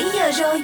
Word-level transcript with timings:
7 0.00 0.10
giờ 0.12 0.30
rồi. 0.32 0.62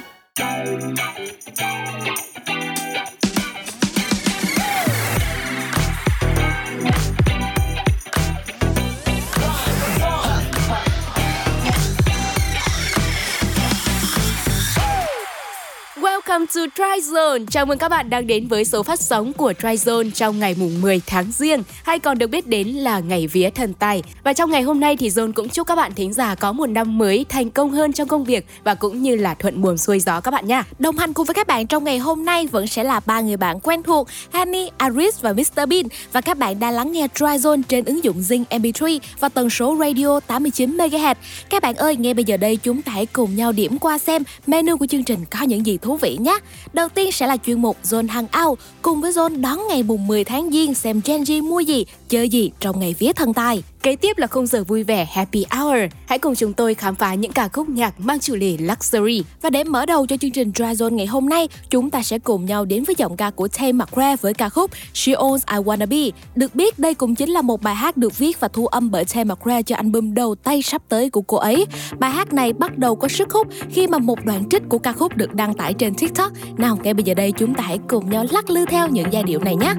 Welcome 16.37 16.67
to 16.67 16.75
Try 16.75 17.13
Zone. 17.13 17.45
Chào 17.45 17.65
mừng 17.65 17.77
các 17.77 17.89
bạn 17.89 18.09
đang 18.09 18.27
đến 18.27 18.47
với 18.47 18.65
số 18.65 18.83
phát 18.83 18.99
sóng 18.99 19.33
của 19.33 19.53
Try 19.53 19.67
Zone 19.67 20.11
trong 20.11 20.39
ngày 20.39 20.55
mùng 20.59 20.81
10 20.81 21.01
tháng 21.07 21.31
Giêng, 21.31 21.63
hay 21.83 21.99
còn 21.99 22.17
được 22.17 22.27
biết 22.27 22.47
đến 22.47 22.67
là 22.67 22.99
ngày 22.99 23.27
vía 23.27 23.49
thần 23.49 23.73
tài. 23.73 24.03
Và 24.23 24.33
trong 24.33 24.51
ngày 24.51 24.61
hôm 24.61 24.79
nay 24.79 24.97
thì 24.97 25.09
Zone 25.09 25.33
cũng 25.33 25.49
chúc 25.49 25.67
các 25.67 25.75
bạn 25.75 25.93
thính 25.95 26.13
giả 26.13 26.35
có 26.35 26.51
một 26.51 26.65
năm 26.69 26.97
mới 26.97 27.25
thành 27.29 27.49
công 27.49 27.71
hơn 27.71 27.93
trong 27.93 28.07
công 28.07 28.23
việc 28.23 28.45
và 28.63 28.75
cũng 28.75 29.01
như 29.01 29.15
là 29.15 29.33
thuận 29.33 29.61
buồm 29.61 29.77
xuôi 29.77 29.99
gió 29.99 30.21
các 30.21 30.31
bạn 30.31 30.47
nha. 30.47 30.63
Đồng 30.79 30.97
hành 30.97 31.13
cùng 31.13 31.25
với 31.25 31.33
các 31.33 31.47
bạn 31.47 31.67
trong 31.67 31.83
ngày 31.83 31.97
hôm 31.97 32.25
nay 32.25 32.47
vẫn 32.47 32.67
sẽ 32.67 32.83
là 32.83 32.99
ba 33.05 33.21
người 33.21 33.37
bạn 33.37 33.59
quen 33.59 33.83
thuộc, 33.83 34.07
Hani, 34.31 34.69
Aris 34.77 35.21
và 35.21 35.33
Mr 35.33 35.69
Bean. 35.69 35.85
Và 36.11 36.21
các 36.21 36.37
bạn 36.37 36.59
đang 36.59 36.73
lắng 36.73 36.91
nghe 36.91 37.07
Try 37.15 37.25
Zone 37.25 37.61
trên 37.67 37.85
ứng 37.85 38.03
dụng 38.03 38.19
Zing 38.19 38.43
MP3 38.49 38.99
và 39.19 39.29
tần 39.29 39.49
số 39.49 39.77
radio 39.79 40.19
89 40.19 40.77
MHz. 40.77 41.15
Các 41.49 41.61
bạn 41.61 41.75
ơi, 41.75 41.95
ngay 41.95 42.13
bây 42.13 42.25
giờ 42.25 42.37
đây 42.37 42.55
chúng 42.55 42.81
ta 42.81 42.91
hãy 42.91 43.05
cùng 43.05 43.35
nhau 43.35 43.51
điểm 43.51 43.79
qua 43.79 43.97
xem 43.97 44.23
menu 44.47 44.77
của 44.77 44.85
chương 44.85 45.03
trình 45.03 45.19
có 45.31 45.45
những 45.45 45.65
gì 45.65 45.77
thú 45.77 45.97
vị 45.97 46.17
nhé. 46.19 46.26
Đầu 46.73 46.89
tiên 46.89 47.11
sẽ 47.11 47.27
là 47.27 47.37
chuyên 47.45 47.61
mục 47.61 47.77
Zone 47.83 48.07
Hangout 48.09 48.59
cùng 48.81 49.01
với 49.01 49.11
Zone 49.11 49.41
đón 49.41 49.67
ngày 49.69 49.83
mùng 49.83 50.07
10 50.07 50.23
tháng 50.23 50.51
Giêng 50.51 50.73
xem 50.73 51.01
Gen 51.05 51.23
Z 51.23 51.43
mua 51.43 51.59
gì, 51.59 51.85
chơi 52.09 52.29
gì 52.29 52.51
trong 52.59 52.79
ngày 52.79 52.95
vía 52.99 53.13
thần 53.13 53.33
tài. 53.33 53.63
Kế 53.83 53.95
tiếp 53.95 54.17
là 54.17 54.27
khung 54.27 54.47
giờ 54.47 54.63
vui 54.63 54.83
vẻ 54.83 55.07
Happy 55.11 55.45
Hour. 55.51 55.77
Hãy 56.05 56.19
cùng 56.19 56.35
chúng 56.35 56.53
tôi 56.53 56.73
khám 56.73 56.95
phá 56.95 57.13
những 57.13 57.31
ca 57.31 57.47
khúc 57.47 57.69
nhạc 57.69 57.99
mang 57.99 58.19
chủ 58.19 58.35
đề 58.35 58.57
luxury. 58.59 59.23
Và 59.41 59.49
để 59.49 59.63
mở 59.63 59.85
đầu 59.85 60.05
cho 60.05 60.17
chương 60.17 60.31
trình 60.31 60.51
Dry 60.55 60.65
Zone 60.65 60.93
ngày 60.93 61.05
hôm 61.05 61.29
nay, 61.29 61.47
chúng 61.69 61.89
ta 61.89 62.03
sẽ 62.03 62.19
cùng 62.19 62.45
nhau 62.45 62.65
đến 62.65 62.83
với 62.83 62.95
giọng 62.97 63.17
ca 63.17 63.29
của 63.29 63.47
Tay 63.47 63.73
McRae 63.73 64.15
với 64.15 64.33
ca 64.33 64.49
khúc 64.49 64.71
She 64.93 65.13
Owns 65.13 65.39
I 65.51 65.63
Wanna 65.63 65.87
Be. 65.87 66.19
Được 66.35 66.55
biết 66.55 66.79
đây 66.79 66.93
cũng 66.93 67.15
chính 67.15 67.29
là 67.29 67.41
một 67.41 67.61
bài 67.61 67.75
hát 67.75 67.97
được 67.97 68.17
viết 68.17 68.39
và 68.39 68.47
thu 68.47 68.67
âm 68.67 68.91
bởi 68.91 69.05
Tay 69.13 69.25
McRae 69.25 69.61
cho 69.61 69.75
album 69.75 70.13
đầu 70.13 70.35
tay 70.35 70.61
sắp 70.61 70.81
tới 70.89 71.09
của 71.09 71.21
cô 71.21 71.37
ấy. 71.37 71.65
Bài 71.99 72.11
hát 72.11 72.33
này 72.33 72.53
bắt 72.53 72.77
đầu 72.77 72.95
có 72.95 73.07
sức 73.07 73.31
hút 73.33 73.47
khi 73.69 73.87
mà 73.87 73.97
một 73.97 74.25
đoạn 74.25 74.49
trích 74.49 74.63
của 74.69 74.79
ca 74.79 74.93
khúc 74.93 75.17
được 75.17 75.33
đăng 75.33 75.53
tải 75.53 75.73
trên 75.73 75.95
TikTok. 75.95 76.31
Nào 76.57 76.77
ngay 76.83 76.93
bây 76.93 77.03
giờ 77.03 77.13
đây 77.13 77.31
chúng 77.31 77.53
ta 77.53 77.63
hãy 77.63 77.79
cùng 77.89 78.09
nhau 78.09 78.25
lắc 78.31 78.49
lư 78.49 78.65
theo 78.65 78.87
những 78.87 79.07
giai 79.11 79.23
điệu 79.23 79.39
này 79.39 79.55
nhé. 79.55 79.73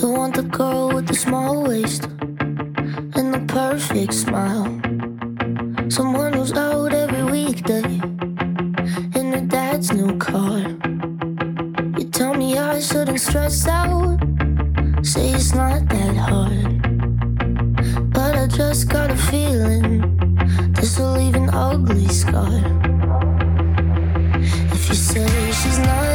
You 0.00 0.08
want 0.08 0.34
the 0.34 0.44
girl 0.44 0.94
with 0.94 1.06
the 1.08 1.14
small 1.14 1.62
waist 1.62 2.04
and 2.04 3.34
the 3.34 3.44
perfect 3.46 4.14
smile. 4.14 4.64
Someone 5.90 6.32
who's 6.32 6.54
out 6.54 6.94
every 6.94 7.24
weekday 7.24 7.84
in 9.18 9.32
her 9.34 9.46
dad's 9.46 9.92
new 9.92 10.16
car. 10.16 10.60
You 11.98 12.08
tell 12.10 12.32
me 12.32 12.56
I 12.56 12.80
shouldn't 12.80 13.20
stress 13.20 13.68
out, 13.68 14.18
say 15.02 15.32
it's 15.32 15.52
not 15.52 15.86
that 15.90 16.16
hard. 16.16 16.80
But 18.10 18.36
I 18.36 18.46
just 18.46 18.88
got 18.88 19.10
a 19.10 19.16
feeling 19.16 20.16
this 20.72 20.98
will 20.98 21.12
leave 21.12 21.34
an 21.34 21.50
ugly 21.52 22.08
scar. 22.08 22.48
If 24.72 24.88
you 24.88 24.94
say 24.94 25.28
she's 25.52 25.78
nothing 25.78 26.09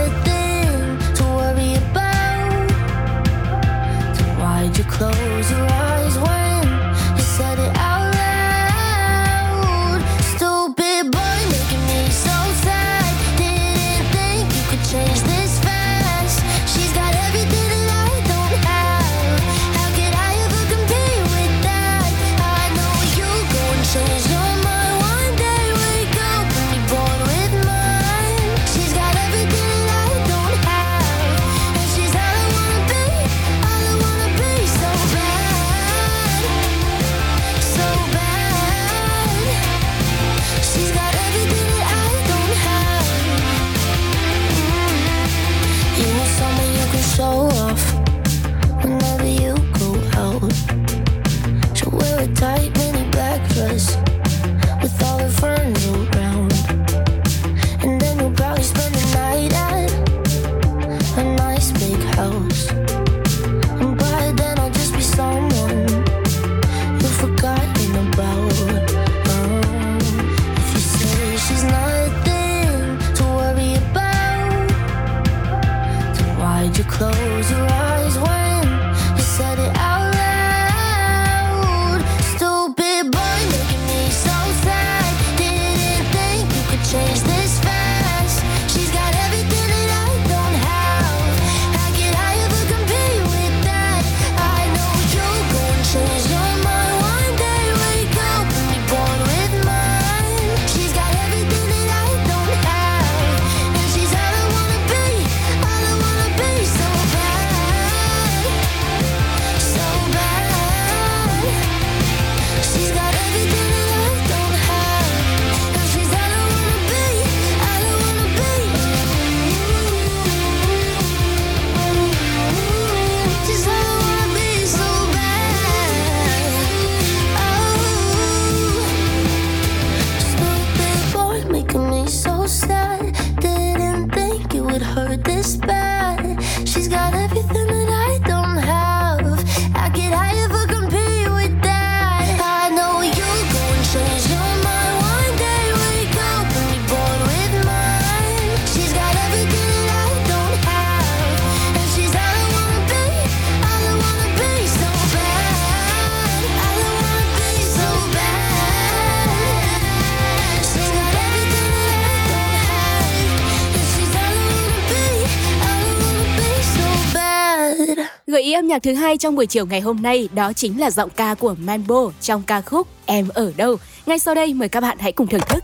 nhạc 168.76 168.84
thứ 168.84 168.94
hai 168.94 169.18
trong 169.18 169.36
buổi 169.36 169.46
chiều 169.46 169.66
ngày 169.66 169.82
hôm 169.82 170.02
nay 170.02 170.30
đó 170.34 170.54
chính 170.54 170.80
là 170.80 170.92
giọng 170.92 171.10
ca 171.10 171.34
của 171.34 171.56
Manbo 171.60 172.12
trong 172.22 172.44
ca 172.44 172.62
khúc 172.62 172.88
Em 173.06 173.30
ở 173.34 173.54
đâu. 173.58 173.76
Ngay 174.06 174.20
sau 174.20 174.36
đây 174.36 174.54
mời 174.54 174.70
các 174.70 174.82
bạn 174.82 174.98
hãy 175.00 175.12
cùng 175.12 175.28
thưởng 175.28 175.42
thức. 175.50 175.64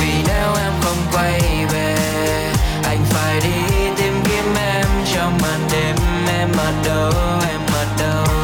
Vì 0.00 0.12
nếu 0.26 0.54
em 0.64 0.72
không 0.80 0.96
quay 1.12 1.40
về, 1.72 1.96
anh 2.84 2.98
phải 3.10 3.40
đi 3.40 3.88
tìm 3.96 4.14
kiếm 4.24 4.54
em 4.56 4.86
trong 5.14 5.38
màn 5.42 5.60
đêm 5.72 5.96
em 6.28 6.48
ở 6.58 6.72
đâu 6.84 7.12
em 7.48 7.60
ở 7.72 7.86
đâu. 7.98 8.34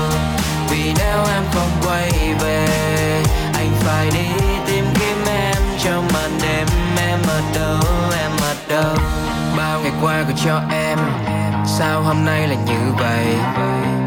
Vì 0.70 0.92
nếu 0.98 1.18
em 1.34 1.42
không 1.52 1.70
quay 1.86 2.10
về, 2.40 2.66
anh 3.54 3.72
phải 3.80 4.10
đi 4.10 4.26
tìm 4.66 4.84
kiếm 4.94 5.16
em 5.26 5.62
trong 5.84 6.08
màn 6.14 6.30
đêm 6.42 6.66
em 6.98 7.18
ở 7.28 7.40
đâu 7.54 7.80
em 8.22 8.30
ở 8.40 8.54
đâu. 8.68 8.96
Bao 9.56 9.80
ngày 9.80 9.92
qua 10.02 10.24
cứ 10.28 10.34
cho 10.44 10.60
em 10.70 10.98
sao 11.66 12.02
hôm 12.02 12.24
nay 12.24 12.48
là 12.48 12.54
như 12.54 12.92
vậy? 12.98 13.26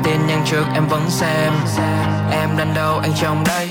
Tin 0.03 0.27
nhắn 0.27 0.41
trước 0.45 0.63
em 0.73 0.87
vẫn 0.87 1.09
xem. 1.09 1.53
Em 2.31 2.57
đang 2.57 2.73
đâu 2.73 2.99
anh 2.99 3.11
trong 3.21 3.43
đây? 3.43 3.69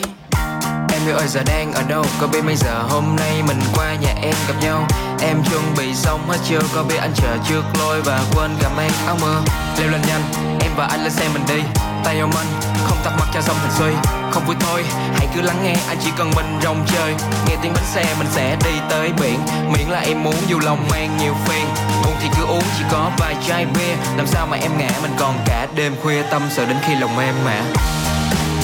Em 0.92 1.06
yêu 1.06 1.16
ơi, 1.16 1.28
giờ 1.28 1.42
đang 1.46 1.72
ở 1.72 1.82
đâu? 1.88 2.04
Có 2.20 2.26
biết 2.26 2.44
mấy 2.44 2.56
giờ 2.56 2.82
hôm 2.82 3.16
nay 3.16 3.42
mình 3.48 3.60
qua 3.74 3.94
nhà 3.94 4.14
em 4.22 4.34
gặp 4.48 4.54
nhau? 4.62 4.86
Em 5.20 5.42
chuẩn 5.50 5.62
bị 5.76 5.94
xong 5.94 6.28
hết 6.28 6.38
chưa? 6.44 6.60
Có 6.74 6.82
biết 6.82 6.96
anh 6.96 7.12
chờ 7.14 7.36
trước 7.48 7.62
lôi 7.78 8.02
và 8.02 8.20
quên 8.34 8.56
cả 8.60 8.68
mang 8.76 8.90
áo 9.06 9.16
mưa? 9.20 9.40
Leo 9.78 9.90
lên 9.90 10.00
nhanh, 10.06 10.22
Em 10.60 10.70
và 10.76 10.86
anh 10.86 11.02
lên 11.02 11.12
xe 11.12 11.28
mình 11.34 11.42
đi. 11.48 11.62
Tay 12.04 12.18
ôm 12.20 12.30
anh 12.36 12.73
không 12.84 12.98
tắt 13.04 13.10
mắt 13.18 13.28
cho 13.34 13.40
xong 13.40 13.56
thành 13.60 13.72
suy 13.78 14.10
Không 14.30 14.46
vui 14.46 14.56
thôi. 14.60 14.84
Hãy 15.14 15.28
cứ 15.34 15.40
lắng 15.40 15.60
nghe 15.64 15.74
Anh 15.88 15.98
chỉ 16.04 16.10
cần 16.18 16.30
mình 16.36 16.58
rong 16.62 16.86
chơi. 16.86 17.14
Nghe 17.46 17.56
tiếng 17.62 17.72
bánh 17.74 17.84
xe, 17.94 18.14
mình 18.18 18.28
sẽ 18.30 18.56
đi 18.64 18.70
tới 18.90 19.12
biển. 19.20 19.40
Miễn 19.72 19.88
là 19.88 20.00
em 20.00 20.22
muốn 20.24 20.36
dù 20.46 20.58
lòng 20.58 20.88
mang 20.90 21.16
nhiều 21.18 21.34
phiền. 21.44 21.66
Uống 22.04 22.16
thì 22.20 22.28
cứ 22.38 22.44
uống, 22.46 22.64
chỉ 22.78 22.84
có 22.90 23.10
vài 23.18 23.34
chai 23.48 23.66
bia. 23.66 23.94
Làm 24.16 24.26
sao 24.26 24.46
mà 24.46 24.56
em 24.56 24.78
ngã, 24.78 24.90
mình 25.02 25.14
còn 25.18 25.38
cả 25.46 25.66
đêm 25.74 25.94
khuya. 26.02 26.22
Tâm 26.22 26.42
sự 26.50 26.64
đến 26.64 26.76
khi 26.86 26.94
lòng 26.94 27.18
em 27.18 27.34
mà 27.44 27.62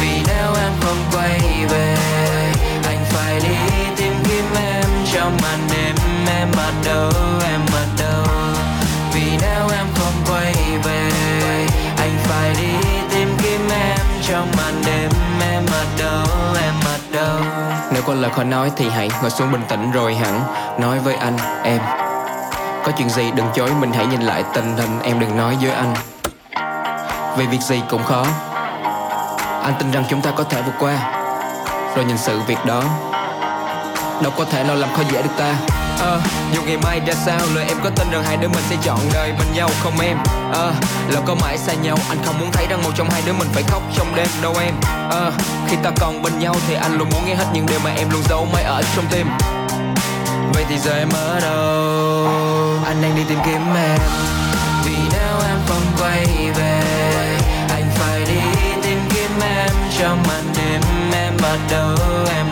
vì 0.01 0.23
nếu 0.27 0.55
em 0.63 0.73
không 0.81 1.05
quay 1.13 1.41
về, 1.69 1.97
anh 2.85 3.05
phải 3.11 3.41
đi 3.41 3.57
tìm 3.97 4.13
kiếm 4.29 4.45
em 4.57 4.85
trong 5.13 5.37
màn 5.43 5.59
đêm. 5.73 5.95
Em 6.27 6.49
ở 6.57 6.73
đâu, 6.85 7.13
em 7.51 7.61
ở 7.73 7.87
đâu? 7.99 8.25
Vì 9.15 9.23
nếu 9.41 9.69
em 9.79 9.87
không 9.95 10.35
quay 10.35 10.55
về, 10.85 11.11
anh 11.97 12.19
phải 12.25 12.55
đi 12.55 13.00
trong 14.31 14.49
màn 14.57 14.83
đêm, 14.87 15.11
em 15.51 15.67
ở 15.73 15.85
đâu, 15.99 16.27
em 16.63 16.75
ở 16.85 16.99
đâu? 17.13 17.41
Nếu 17.93 18.03
có 18.07 18.15
lời 18.15 18.31
khó 18.37 18.45
nói 18.45 18.71
thì 18.77 18.91
hãy 18.91 19.11
ngồi 19.21 19.31
xuống 19.31 19.53
bình 19.53 19.63
tĩnh 19.69 19.91
rồi 19.93 20.15
hẳn. 20.15 20.41
Nói 20.79 20.99
với 20.99 21.15
anh, 21.15 21.37
em. 21.63 21.81
Có 22.85 22.93
chuyện 22.97 23.11
gì 23.11 23.31
đừng 23.31 23.47
chối, 23.55 23.71
mình 23.81 23.93
hãy 23.93 24.07
nhìn 24.07 24.21
lại 24.21 24.45
tình 24.55 24.77
hình, 24.77 25.01
em 25.03 25.21
đừng 25.21 25.37
nói 25.37 25.57
với 25.61 25.71
anh. 25.71 25.95
Vì 27.37 27.47
việc 27.47 27.61
gì 27.61 27.83
cũng 27.91 28.05
khó. 28.05 28.27
Anh 29.63 29.75
tin 29.79 29.91
rằng 29.91 30.05
chúng 30.09 30.21
ta 30.21 30.31
có 30.37 30.45
thể 30.45 30.63
vượt 30.63 30.75
qua. 30.79 30.93
Rồi 31.97 32.05
nhìn 32.05 32.19
sự 32.19 32.41
việc 32.47 32.65
đó. 32.67 32.83
Đâu 34.23 34.33
có 34.37 34.45
thể 34.51 34.65
nào 34.65 34.77
làm 34.77 34.95
khó 34.97 35.03
dễ 35.13 35.23
được 35.23 35.37
ta 35.39 35.55
à, 36.01 36.19
Dù 36.55 36.63
ngày 36.63 36.77
mai 36.77 37.01
ra 37.07 37.15
sao 37.27 37.41
Lời 37.55 37.65
em 37.69 37.77
có 37.85 37.91
tin 37.91 38.11
rằng 38.11 38.25
hai 38.25 38.37
đứa 38.37 38.49
mình 38.49 38.65
sẽ 38.71 38.77
chọn 38.83 38.99
đời 39.15 39.33
bên 39.39 39.47
nhau 39.55 39.71
không 39.83 40.01
em? 40.01 40.17
Ờ, 40.53 40.69
à, 40.69 40.75
Là 41.09 41.21
có 41.27 41.35
mãi 41.35 41.59
xa 41.59 41.73
nhau 41.75 41.97
Anh 42.09 42.19
không 42.25 42.39
muốn 42.39 42.53
thấy 42.53 42.67
rằng 42.67 42.83
một 42.83 42.91
trong 42.97 43.11
hai 43.11 43.23
đứa 43.27 43.33
mình 43.33 43.49
phải 43.53 43.63
khóc 43.63 43.83
trong 43.97 44.15
đêm 44.17 44.29
đâu 44.43 44.55
em? 44.61 44.75
À, 45.11 45.31
Khi 45.69 45.77
ta 45.83 45.91
còn 46.01 46.23
bên 46.23 46.39
nhau 46.39 46.55
Thì 46.69 46.75
anh 46.75 46.99
luôn 46.99 47.09
muốn 47.11 47.27
nghe 47.27 47.35
hết 47.35 47.47
những 47.53 47.67
điều 47.67 47.81
mà 47.85 47.91
em 47.91 48.11
luôn 48.11 48.23
giấu 48.29 48.49
mãi 48.53 48.63
ở 48.63 48.83
trong 48.97 49.05
tim. 49.11 49.27
Vậy 50.55 50.65
thì 50.69 50.79
giờ 50.79 50.93
em 50.99 51.09
ở 51.15 51.41
đâu? 51.41 52.29
Anh 52.85 53.03
đang 53.03 53.17
đi 53.17 53.23
tìm 53.29 53.39
kiếm 53.47 53.75
em. 53.77 53.99
Vì 54.85 54.97
nếu 55.13 55.49
em 55.49 55.59
không 55.69 55.83
quay 56.01 56.27
về 56.57 56.83
Anh 57.69 57.91
phải 57.95 58.21
đi 58.21 58.41
tìm 58.83 58.99
kiếm 59.15 59.31
em. 59.41 59.71
Trong 59.99 60.23
màn 60.29 60.45
đêm 60.57 60.81
Em 61.13 61.37
ở 61.43 61.57
đâu, 61.71 61.97
em 62.37 62.47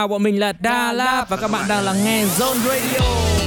chào, 0.00 0.08
bọn 0.08 0.22
mình 0.22 0.40
là 0.40 0.52
Đà 0.52 0.92
Lạt 0.92 1.24
và 1.28 1.36
các 1.36 1.50
bạn 1.50 1.64
đang 1.68 1.84
lắng 1.84 2.04
nghe 2.04 2.24
Zone. 2.24 2.58
Radio 2.64 3.39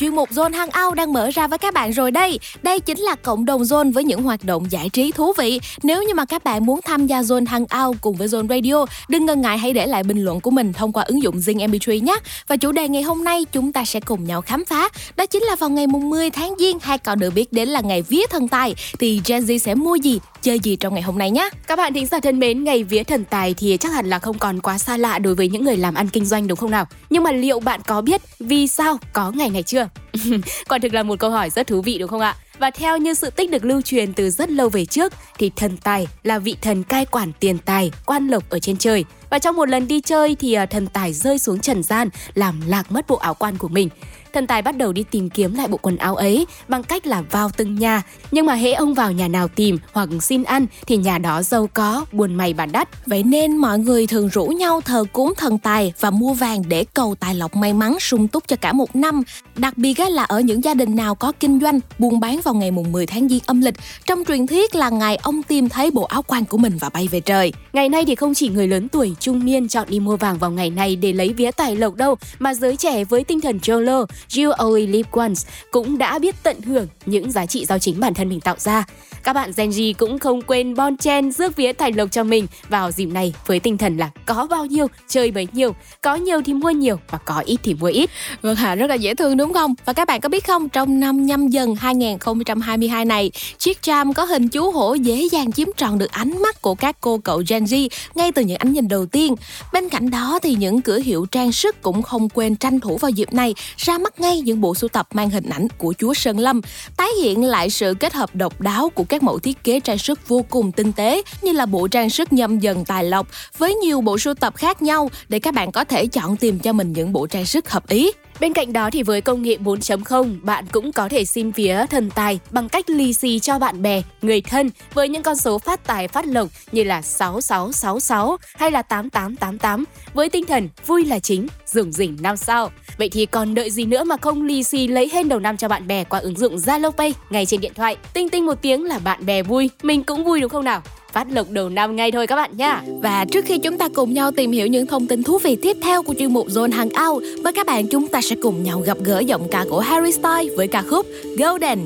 chào, 0.00 0.09
chuyên 0.10 0.16
mục 0.16 0.30
Zone 0.30 0.52
Hangout 0.52 0.94
đang 0.94 1.12
mở 1.12 1.30
ra 1.34 1.46
với 1.46 1.58
các 1.58 1.74
bạn 1.74 1.90
rồi 1.90 2.10
đây. 2.10 2.38
Đây 2.62 2.80
chính 2.80 2.98
là 2.98 3.14
cộng 3.14 3.44
đồng 3.44 3.62
Zone 3.62 3.92
với 3.92 4.04
những 4.04 4.22
hoạt 4.22 4.44
động 4.44 4.66
giải 4.70 4.88
trí 4.88 5.12
thú 5.12 5.32
vị. 5.38 5.60
Nếu 5.82 6.02
như 6.02 6.14
mà 6.14 6.24
các 6.24 6.44
bạn 6.44 6.66
muốn 6.66 6.80
tham 6.84 7.06
gia 7.06 7.20
Zone 7.20 7.46
Hangout 7.46 7.96
cùng 8.00 8.16
với 8.16 8.28
Zone 8.28 8.48
Radio, 8.48 8.86
đừng 9.08 9.26
ngần 9.26 9.40
ngại 9.40 9.58
hãy 9.58 9.72
để 9.72 9.86
lại 9.86 10.02
bình 10.02 10.24
luận 10.24 10.40
của 10.40 10.50
mình 10.50 10.72
thông 10.72 10.92
qua 10.92 11.02
ứng 11.02 11.22
dụng 11.22 11.36
Zing 11.36 11.70
MP3 11.70 12.04
nhé. 12.04 12.16
Và 12.48 12.56
chủ 12.56 12.72
đề 12.72 12.88
ngày 12.88 13.02
hôm 13.02 13.24
nay 13.24 13.44
chúng 13.52 13.72
ta 13.72 13.84
sẽ 13.84 14.00
cùng 14.00 14.24
nhau 14.24 14.40
khám 14.40 14.64
phá. 14.64 14.88
Đó 15.16 15.26
chính 15.26 15.42
là 15.42 15.56
vào 15.56 15.70
ngày 15.70 15.86
mùng 15.86 16.10
10 16.10 16.30
tháng 16.30 16.54
Giêng 16.58 16.78
hay 16.82 16.98
còn 16.98 17.18
được 17.18 17.34
biết 17.34 17.52
đến 17.52 17.68
là 17.68 17.80
ngày 17.80 18.02
vía 18.02 18.22
thần 18.30 18.48
tài 18.48 18.74
thì 18.98 19.20
Gen 19.26 19.42
Z 19.42 19.58
sẽ 19.58 19.74
mua 19.74 19.94
gì, 19.94 20.20
chơi 20.42 20.58
gì 20.58 20.76
trong 20.76 20.94
ngày 20.94 21.02
hôm 21.02 21.18
nay 21.18 21.30
nhé. 21.30 21.48
Các 21.66 21.76
bạn 21.76 21.94
thính 21.94 22.06
giả 22.06 22.20
thân 22.20 22.38
mến, 22.38 22.64
ngày 22.64 22.84
vía 22.84 23.02
thần 23.02 23.24
tài 23.24 23.54
thì 23.54 23.76
chắc 23.80 23.92
hẳn 23.92 24.06
là 24.06 24.18
không 24.18 24.38
còn 24.38 24.60
quá 24.60 24.78
xa 24.78 24.96
lạ 24.96 25.18
đối 25.18 25.34
với 25.34 25.48
những 25.48 25.64
người 25.64 25.76
làm 25.76 25.94
ăn 25.94 26.08
kinh 26.08 26.24
doanh 26.24 26.46
đúng 26.46 26.58
không 26.58 26.70
nào? 26.70 26.86
Nhưng 27.10 27.22
mà 27.22 27.32
liệu 27.32 27.60
bạn 27.60 27.80
có 27.86 28.00
biết 28.00 28.20
vì 28.40 28.66
sao 28.66 28.98
có 29.12 29.30
ngày 29.30 29.50
này 29.50 29.62
chưa? 29.62 29.88
Quả 30.68 30.78
thực 30.78 30.94
là 30.94 31.02
một 31.02 31.18
câu 31.18 31.30
hỏi 31.30 31.50
rất 31.50 31.66
thú 31.66 31.82
vị 31.82 31.98
đúng 31.98 32.08
không 32.08 32.20
ạ? 32.20 32.36
Và 32.58 32.70
theo 32.70 32.98
như 32.98 33.14
sự 33.14 33.30
tích 33.30 33.50
được 33.50 33.64
lưu 33.64 33.82
truyền 33.82 34.12
từ 34.12 34.30
rất 34.30 34.50
lâu 34.50 34.68
về 34.68 34.84
trước 34.84 35.12
thì 35.38 35.50
thần 35.56 35.76
tài 35.76 36.06
là 36.22 36.38
vị 36.38 36.56
thần 36.62 36.84
cai 36.84 37.06
quản 37.06 37.32
tiền 37.40 37.58
tài, 37.58 37.92
quan 38.06 38.28
lộc 38.28 38.50
ở 38.50 38.58
trên 38.58 38.76
trời. 38.76 39.04
Và 39.30 39.38
trong 39.38 39.56
một 39.56 39.68
lần 39.68 39.88
đi 39.88 40.00
chơi 40.00 40.36
thì 40.40 40.52
à, 40.52 40.66
thần 40.66 40.86
tài 40.86 41.12
rơi 41.12 41.38
xuống 41.38 41.60
trần 41.60 41.82
gian 41.82 42.08
làm 42.34 42.60
lạc 42.66 42.92
mất 42.92 43.06
bộ 43.08 43.16
áo 43.16 43.34
quan 43.34 43.58
của 43.58 43.68
mình. 43.68 43.88
Thần 44.32 44.46
tài 44.46 44.62
bắt 44.62 44.76
đầu 44.76 44.92
đi 44.92 45.04
tìm 45.10 45.30
kiếm 45.30 45.54
lại 45.54 45.68
bộ 45.68 45.78
quần 45.82 45.96
áo 45.96 46.16
ấy 46.16 46.46
bằng 46.68 46.82
cách 46.82 47.06
là 47.06 47.22
vào 47.30 47.50
từng 47.56 47.74
nhà. 47.74 48.02
Nhưng 48.30 48.46
mà 48.46 48.54
hễ 48.54 48.72
ông 48.72 48.94
vào 48.94 49.12
nhà 49.12 49.28
nào 49.28 49.48
tìm 49.48 49.78
hoặc 49.92 50.08
xin 50.20 50.42
ăn 50.42 50.66
thì 50.86 50.96
nhà 50.96 51.18
đó 51.18 51.42
giàu 51.42 51.68
có, 51.74 52.04
buôn 52.12 52.34
may 52.34 52.54
bán 52.54 52.72
đắt. 52.72 52.88
Vậy 53.06 53.22
nên 53.22 53.56
mọi 53.56 53.78
người 53.78 54.06
thường 54.06 54.28
rủ 54.28 54.46
nhau 54.46 54.80
thờ 54.80 55.04
cúng 55.12 55.32
thần 55.36 55.58
tài 55.58 55.92
và 56.00 56.10
mua 56.10 56.34
vàng 56.34 56.62
để 56.68 56.84
cầu 56.94 57.14
tài 57.20 57.34
lộc 57.34 57.56
may 57.56 57.72
mắn 57.72 58.00
sung 58.00 58.28
túc 58.28 58.48
cho 58.48 58.56
cả 58.56 58.72
một 58.72 58.96
năm. 58.96 59.22
Đặc 59.56 59.78
biệt 59.78 60.00
là 60.00 60.24
ở 60.24 60.40
những 60.40 60.64
gia 60.64 60.74
đình 60.74 60.96
nào 60.96 61.14
có 61.14 61.32
kinh 61.40 61.60
doanh, 61.60 61.80
buôn 61.98 62.20
bán 62.20 62.40
vào 62.44 62.54
ngày 62.54 62.70
mùng 62.70 62.92
10 62.92 63.06
tháng 63.06 63.28
Giêng 63.28 63.40
âm 63.46 63.60
lịch. 63.60 63.74
Trong 64.06 64.24
truyền 64.24 64.46
thuyết 64.46 64.74
là 64.74 64.90
ngày 64.90 65.16
ông 65.16 65.42
tìm 65.42 65.68
thấy 65.68 65.90
bộ 65.90 66.02
áo 66.02 66.22
quan 66.22 66.44
của 66.44 66.58
mình 66.58 66.76
và 66.80 66.88
bay 66.88 67.08
về 67.10 67.20
trời. 67.20 67.52
Ngày 67.72 67.88
nay 67.88 68.04
thì 68.06 68.14
không 68.14 68.34
chỉ 68.34 68.48
người 68.48 68.68
lớn 68.68 68.88
tuổi 68.88 69.14
trung 69.20 69.44
niên 69.44 69.68
chọn 69.68 69.86
đi 69.90 70.00
mua 70.00 70.16
vàng 70.16 70.38
vào 70.38 70.50
ngày 70.50 70.70
này 70.70 70.96
để 70.96 71.12
lấy 71.12 71.28
vía 71.28 71.50
tài 71.50 71.76
lộc 71.76 71.94
đâu, 71.94 72.14
mà 72.38 72.54
giới 72.54 72.76
trẻ 72.76 73.04
với 73.04 73.24
tinh 73.24 73.40
thần 73.40 73.58
YOLO 73.68 74.06
You 74.36 74.52
Only 74.58 74.86
Live 74.86 75.08
Once 75.12 75.50
cũng 75.70 75.98
đã 75.98 76.18
biết 76.18 76.34
tận 76.42 76.60
hưởng 76.60 76.86
những 77.06 77.32
giá 77.32 77.46
trị 77.46 77.66
do 77.66 77.78
chính 77.78 78.00
bản 78.00 78.14
thân 78.14 78.28
mình 78.28 78.40
tạo 78.40 78.56
ra. 78.58 78.84
Các 79.22 79.32
bạn 79.32 79.52
Gen 79.56 79.70
Z 79.70 79.92
cũng 79.98 80.18
không 80.18 80.42
quên 80.42 80.74
bon 80.74 80.96
chen 80.96 81.32
rước 81.32 81.56
vía 81.56 81.72
thành 81.72 81.94
lộc 81.94 82.12
cho 82.12 82.24
mình 82.24 82.46
vào 82.68 82.90
dịp 82.90 83.06
này 83.06 83.34
với 83.46 83.60
tinh 83.60 83.78
thần 83.78 83.96
là 83.96 84.10
có 84.26 84.46
bao 84.50 84.66
nhiêu 84.66 84.86
chơi 85.08 85.30
bấy 85.30 85.48
nhiêu, 85.52 85.74
có 86.02 86.14
nhiều 86.14 86.40
thì 86.46 86.54
mua 86.54 86.70
nhiều 86.70 86.96
và 87.10 87.18
có 87.18 87.42
ít 87.46 87.60
thì 87.62 87.74
mua 87.74 87.86
ít. 87.86 88.10
Vâng 88.42 88.56
Hà 88.56 88.74
rất 88.74 88.86
là 88.86 88.94
dễ 88.94 89.14
thương 89.14 89.36
đúng 89.36 89.52
không? 89.52 89.74
Và 89.84 89.92
các 89.92 90.08
bạn 90.08 90.20
có 90.20 90.28
biết 90.28 90.46
không, 90.46 90.68
trong 90.68 91.00
năm 91.00 91.26
nhâm 91.26 91.48
dần 91.48 91.74
2022 91.74 93.04
này, 93.04 93.30
chiếc 93.58 93.82
tram 93.82 94.12
có 94.12 94.24
hình 94.24 94.48
chú 94.48 94.70
hổ 94.70 94.94
dễ 94.94 95.28
dàng 95.32 95.52
chiếm 95.52 95.68
trọn 95.76 95.98
được 95.98 96.10
ánh 96.10 96.42
mắt 96.42 96.62
của 96.62 96.74
các 96.74 96.96
cô 97.00 97.18
cậu 97.18 97.42
Gen 97.48 97.64
Z 97.64 97.88
ngay 98.14 98.32
từ 98.32 98.42
những 98.42 98.56
ánh 98.56 98.72
nhìn 98.72 98.88
đầu 98.88 99.06
tiên. 99.06 99.34
Bên 99.72 99.88
cạnh 99.88 100.10
đó 100.10 100.38
thì 100.42 100.54
những 100.54 100.82
cửa 100.82 100.98
hiệu 100.98 101.26
trang 101.30 101.52
sức 101.52 101.82
cũng 101.82 102.02
không 102.02 102.28
quên 102.28 102.56
tranh 102.56 102.80
thủ 102.80 102.96
vào 102.96 103.10
dịp 103.10 103.34
này 103.34 103.54
ra 103.76 103.98
mắt 103.98 104.20
ngay 104.20 104.40
những 104.40 104.60
bộ 104.60 104.74
sưu 104.74 104.88
tập 104.88 105.08
mang 105.12 105.30
hình 105.30 105.48
ảnh 105.50 105.66
của 105.78 105.94
chúa 105.98 106.14
Sơn 106.14 106.38
Lâm, 106.38 106.60
tái 106.96 107.08
hiện 107.22 107.44
lại 107.44 107.70
sự 107.70 107.94
kết 108.00 108.12
hợp 108.12 108.30
độc 108.34 108.60
đáo 108.60 108.88
của 108.94 109.04
các 109.10 109.22
mẫu 109.22 109.38
thiết 109.38 109.64
kế 109.64 109.80
trang 109.80 109.98
sức 109.98 110.28
vô 110.28 110.44
cùng 110.50 110.72
tinh 110.72 110.92
tế 110.92 111.22
như 111.42 111.52
là 111.52 111.66
bộ 111.66 111.88
trang 111.88 112.10
sức 112.10 112.32
nhâm 112.32 112.58
dần 112.58 112.84
tài 112.84 113.04
lộc 113.04 113.26
với 113.58 113.74
nhiều 113.74 114.00
bộ 114.00 114.18
sưu 114.18 114.34
tập 114.34 114.56
khác 114.56 114.82
nhau 114.82 115.10
để 115.28 115.38
các 115.38 115.54
bạn 115.54 115.72
có 115.72 115.84
thể 115.84 116.06
chọn 116.06 116.36
tìm 116.36 116.58
cho 116.58 116.72
mình 116.72 116.92
những 116.92 117.12
bộ 117.12 117.26
trang 117.26 117.46
sức 117.46 117.70
hợp 117.70 117.88
ý. 117.88 118.10
Bên 118.40 118.52
cạnh 118.52 118.72
đó 118.72 118.90
thì 118.92 119.02
với 119.02 119.20
công 119.20 119.42
nghệ 119.42 119.56
4.0, 119.56 120.36
bạn 120.42 120.64
cũng 120.72 120.92
có 120.92 121.08
thể 121.08 121.24
xin 121.24 121.50
vía 121.50 121.84
thần 121.90 122.10
tài 122.10 122.40
bằng 122.50 122.68
cách 122.68 122.90
lì 122.90 123.14
xì 123.14 123.38
cho 123.38 123.58
bạn 123.58 123.82
bè, 123.82 124.02
người 124.22 124.40
thân 124.40 124.70
với 124.94 125.08
những 125.08 125.22
con 125.22 125.36
số 125.36 125.58
phát 125.58 125.86
tài 125.86 126.08
phát 126.08 126.26
lộc 126.26 126.48
như 126.72 126.84
là 126.84 127.02
6666 127.02 128.36
hay 128.54 128.70
là 128.70 128.82
8888 128.82 129.84
với 130.14 130.28
tinh 130.28 130.46
thần 130.46 130.68
vui 130.86 131.04
là 131.04 131.18
chính, 131.18 131.46
dùng 131.66 131.92
rỉnh 131.92 132.16
năm 132.20 132.36
sau. 132.36 132.70
Vậy 132.98 133.08
thì 133.08 133.26
còn 133.26 133.54
đợi 133.54 133.70
gì 133.70 133.84
nữa 133.84 134.04
mà 134.04 134.16
không 134.16 134.42
lì 134.42 134.62
xì 134.62 134.86
lấy 134.86 135.10
hên 135.12 135.28
đầu 135.28 135.38
năm 135.38 135.56
cho 135.56 135.68
bạn 135.68 135.86
bè 135.86 136.04
qua 136.04 136.18
ứng 136.18 136.38
dụng 136.38 136.56
Zalo 136.56 136.90
Pay 136.90 137.14
ngay 137.30 137.46
trên 137.46 137.60
điện 137.60 137.72
thoại. 137.74 137.96
Tinh 138.14 138.28
tinh 138.28 138.46
một 138.46 138.62
tiếng 138.62 138.84
là 138.84 138.98
bạn 138.98 139.26
bè 139.26 139.42
vui, 139.42 139.70
mình 139.82 140.02
cũng 140.02 140.24
vui 140.24 140.40
đúng 140.40 140.50
không 140.50 140.64
nào? 140.64 140.82
Phát 141.12 141.26
lực 141.32 141.50
đầu 141.50 141.68
năm 141.68 141.96
ngay 141.96 142.10
thôi 142.10 142.26
các 142.26 142.36
bạn 142.36 142.50
nhé. 142.56 142.76
Và 143.02 143.24
trước 143.24 143.44
khi 143.44 143.58
chúng 143.58 143.78
ta 143.78 143.88
cùng 143.94 144.14
nhau 144.14 144.32
tìm 144.32 144.52
hiểu 144.52 144.66
những 144.66 144.86
thông 144.86 145.06
tin 145.06 145.22
thú 145.22 145.38
vị 145.38 145.56
tiếp 145.62 145.76
theo 145.82 146.02
của 146.02 146.14
chuyên 146.14 146.32
mục 146.32 146.46
Zone 146.46 146.72
Hangout, 146.72 147.22
mời 147.44 147.52
các 147.52 147.66
bạn 147.66 147.86
chúng 147.88 148.08
ta 148.08 148.20
sẽ 148.20 148.36
cùng 148.42 148.62
nhau 148.62 148.80
gặp 148.80 148.98
gỡ 149.00 149.20
giọng 149.20 149.48
ca 149.50 149.64
của 149.70 149.80
Harry 149.80 150.12
Styles 150.12 150.56
với 150.56 150.68
ca 150.68 150.82
khúc 150.82 151.06
Golden. 151.38 151.78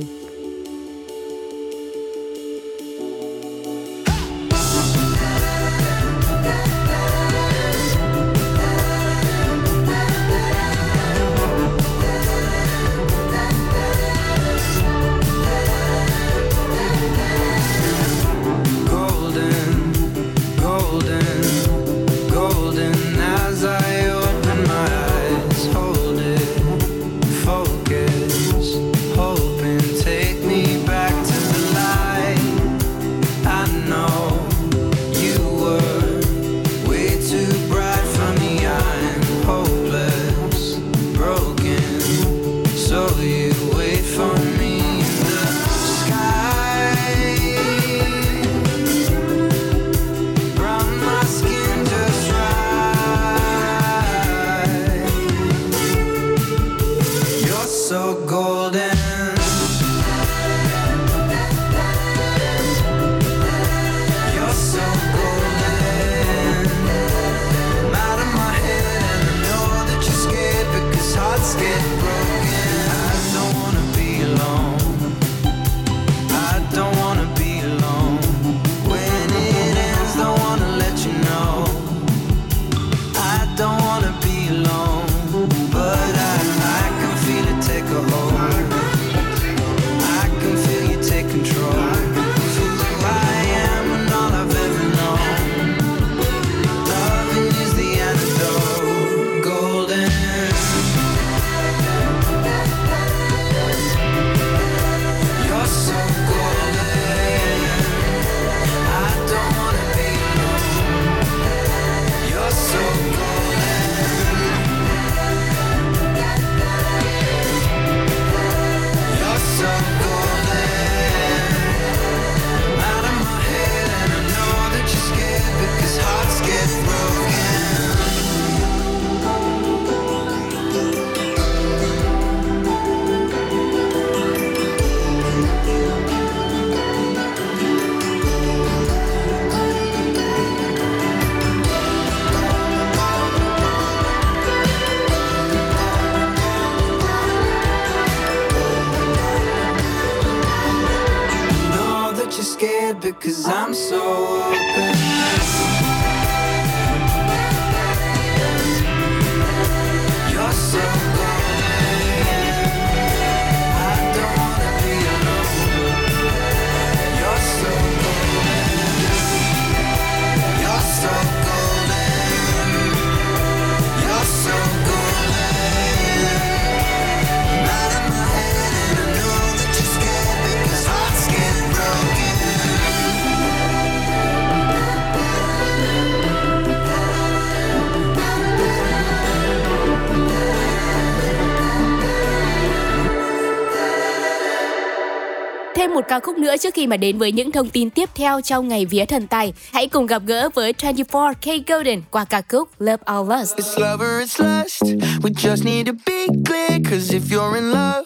Một 196.05 196.09
ca 196.09 196.21
khúc 196.21 196.39
nữa 196.39 196.57
trước 196.57 196.75
khi 196.75 196.87
mà 196.87 196.97
đến 196.97 197.19
với 197.19 197.33
những 197.33 197.53
thông 197.53 197.69
tin 197.69 197.91
tiếp 197.91 198.11
theo 198.15 198.41
trong 198.41 198.69
ngày 198.69 198.87
vía 198.87 199.05
thần 199.05 199.27
tài. 199.27 199.53
Hãy 199.73 199.89
cùng 199.89 200.07
gặp 200.07 200.23
gỡ 200.27 200.49
với 200.55 200.73
24K 200.73 201.63
Golden 201.67 202.03
qua 202.11 202.25
ca 202.25 202.43
khúc 202.49 202.69
Love 202.79 203.03
All 203.05 203.43
Us. 203.43 203.55
It's 203.55 203.81
love 203.81 204.07
or 204.07 204.23
it's 204.23 204.45
lust. 204.45 204.83
We 205.23 205.31
just 205.31 205.65
need 205.65 205.87
to 205.87 205.93
be 206.07 206.27
clear 206.47 206.71
cause 206.91 207.17
if 207.17 207.21
you're 207.31 207.57
in 207.57 207.71
love, 207.71 208.05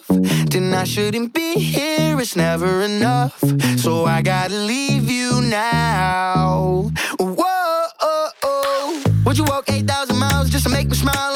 then 0.51 0.73
I 0.73 0.85
shouldn't 0.85 1.33
be 1.33 1.55
here. 1.55 2.17
It's 2.19 2.37
never 2.37 2.81
enough. 2.81 3.31
So 3.77 4.05
I 4.05 4.21
gotta 4.21 4.55
leave 4.67 5.11
you 5.11 5.41
now. 5.41 6.91
Whoa, 7.19 7.87
oh, 8.01 8.29
oh. 8.43 9.03
Would 9.25 9.37
you 9.37 9.45
walk 9.45 9.69
8,000 9.69 10.17
miles 10.19 10.49
just 10.49 10.63
to 10.63 10.69
make 10.69 10.87
me 10.87 10.95
smile 10.95 11.28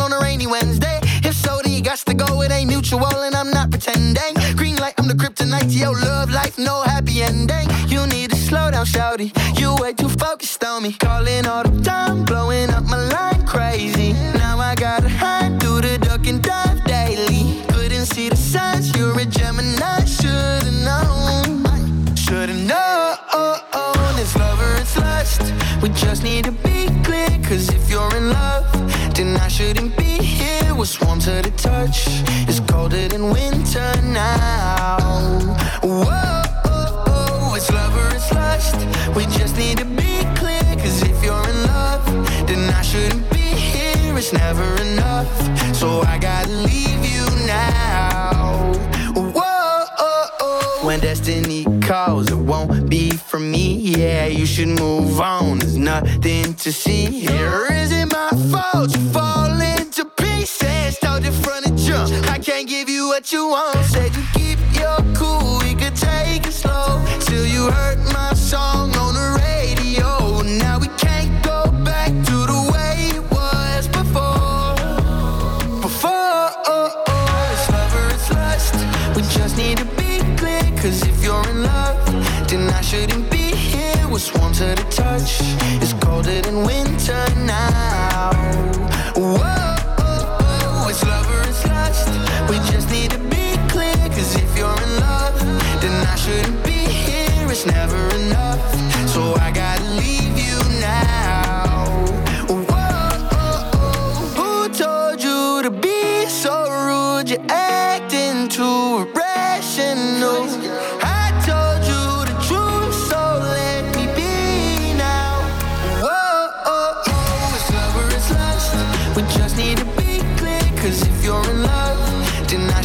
got 1.94 2.06
to 2.08 2.14
go, 2.16 2.42
it 2.42 2.52
ain't 2.52 2.70
mutual, 2.70 3.06
and 3.06 3.36
I'm 3.36 3.52
not 3.52 3.70
pretending. 3.70 4.34
Green 4.56 4.78
light, 4.78 4.96
I'm 4.98 5.08
the 5.08 5.14
kryptonite 5.14 5.72
to 5.74 5.78
your 5.78 5.94
love 5.94 6.32
life, 6.32 6.58
no 6.58 6.82
happy 6.82 7.22
ending. 7.22 7.68
You 7.88 8.08
need 8.08 8.32
to 8.32 8.36
slow 8.36 8.72
down, 8.72 8.86
shouty. 8.86 9.30
You 9.60 9.76
way 9.80 9.94
too 9.94 10.10
focused 10.10 10.64
on 10.64 10.82
me. 10.84 10.94
Calling 10.94 11.46
all 11.46 11.64
the 11.64 11.84
time, 11.84 12.26
blowing 12.26 12.72
up 12.72 12.84
my 12.86 12.98
line 12.98 13.46
crazy. 13.46 14.14
Now 14.42 14.58
I 14.58 14.74
gotta 14.74 15.08
hide 15.08 15.60
through 15.62 15.82
the 15.82 16.00
duck 16.00 16.26
and 16.26 16.42
dive 16.42 16.84
daily. 16.86 17.62
Couldn't 17.68 18.08
see 18.08 18.30
the 18.30 18.38
signs, 18.38 18.96
you're 18.96 19.20
a 19.20 19.26
Gemini, 19.26 20.04
should've 20.06 20.74
known. 20.88 22.16
Should've 22.16 22.64
known. 22.72 24.14
It's 24.24 24.36
love 24.36 24.60
or 24.60 24.76
it's 24.82 24.98
lust. 24.98 25.42
We 25.84 25.90
just 25.90 26.24
need 26.24 26.46
to 26.46 26.52
be 26.52 26.88
clear, 27.04 27.30
cause 27.44 27.70
if 27.70 27.88
you're 27.92 28.16
in 28.16 28.30
love, 28.32 28.66
then 29.14 29.38
I 29.38 29.48
shouldn't 29.48 29.96
be 29.98 30.13
We're 30.84 31.08
warm 31.08 31.20
to 31.20 31.42
the 31.42 31.50
touch. 31.56 32.08
It's 32.46 32.60
colder 32.60 33.08
than 33.08 33.30
winter 33.30 33.90
now. 34.02 34.98
Whoa, 35.82 37.54
it's 37.56 37.72
love 37.72 37.96
or 37.96 38.14
it's 38.14 38.30
lust. 38.34 38.76
We 39.16 39.24
just 39.28 39.56
need 39.56 39.78
to 39.78 39.86
be 39.86 40.26
clear, 40.36 40.62
cause 40.76 41.02
if 41.02 41.24
you're 41.24 41.48
in 41.48 41.64
love, 41.64 42.06
then 42.48 42.70
I 42.74 42.82
shouldn't 42.82 43.32
be 43.32 43.40
here. 43.40 44.18
It's 44.18 44.34
never 44.34 44.68
enough, 44.82 45.32
so 45.74 46.02
I 46.02 46.18
gotta 46.18 46.52
leave 46.52 47.06
you 47.06 47.24
now. 47.48 48.74
Whoa, 49.16 50.86
when 50.86 51.00
destiny 51.00 51.64
calls, 51.80 52.30
it 52.30 52.36
won't 52.36 52.90
be 52.90 53.12
from 53.12 53.50
me. 53.50 53.76
Yeah, 53.76 54.26
you 54.26 54.46
should 54.46 54.68
move 54.68 55.22
on. 55.22 55.60
There's 55.60 55.78
nothing 55.78 56.56
to 56.56 56.74
see 56.74 57.06
here. 57.06 57.68
Is 57.72 57.94
it 57.94 58.12
my 58.12 58.32
fault 58.52 58.92
you 58.94 59.00
fall 59.12 59.43
what 63.24 63.32
you 63.32 63.48
want. 63.48 63.86
Said 63.86 64.14
you 64.16 64.24
keep 64.34 64.60
your 64.74 64.98
cool, 65.16 65.60
we 65.60 65.74
could 65.76 65.96
take 65.96 66.46
it 66.46 66.52
slow. 66.52 67.02
Till 67.22 67.46
you 67.46 67.72
heard 67.72 68.00
my 68.12 68.34
song 68.34 68.94
on 68.98 69.14
the 69.14 69.28
radio. 69.40 70.42
Now 70.42 70.78
we 70.78 70.88
can't 70.98 71.32
go 71.42 71.72
back 71.86 72.10
to 72.10 72.36
the 72.52 72.62
way 72.74 72.96
it 73.16 73.24
was 73.32 73.88
before. 73.88 74.76
Before, 75.82 76.46
oh, 76.68 77.04
oh, 77.08 77.54
it's 77.54 77.70
love 77.72 77.94
or 78.00 78.08
it's 78.14 78.30
lust. 78.30 78.76
We 79.16 79.22
just 79.40 79.56
need 79.58 79.78
to 79.78 79.86
be 79.96 80.20
clear, 80.36 80.64
cause 80.82 81.08
if 81.08 81.24
you're 81.24 81.48
in 81.48 81.64
love, 81.64 82.06
then 82.50 82.68
I 82.74 82.82
shouldn't 82.82 83.32
be 83.32 83.56
here. 83.56 84.04
We're 84.12 84.20
warm 84.36 84.52
to 84.60 84.76
the 84.76 84.86
touch. 84.90 85.40
It's 85.82 85.94
colder 85.94 86.42
than 86.42 86.66
winter 86.66 87.24
now. 87.46 88.13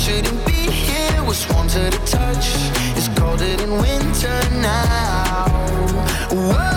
Shouldn't 0.09 0.47
be 0.47 0.53
here. 0.53 1.23
We're 1.23 1.35
warm 1.53 1.69
to 1.69 1.81
the 1.95 2.01
touch. 2.07 2.47
It's 2.97 3.09
colder 3.19 3.57
than 3.57 3.73
winter 3.73 4.39
now. 4.63 5.49
Whoa, 6.31 6.68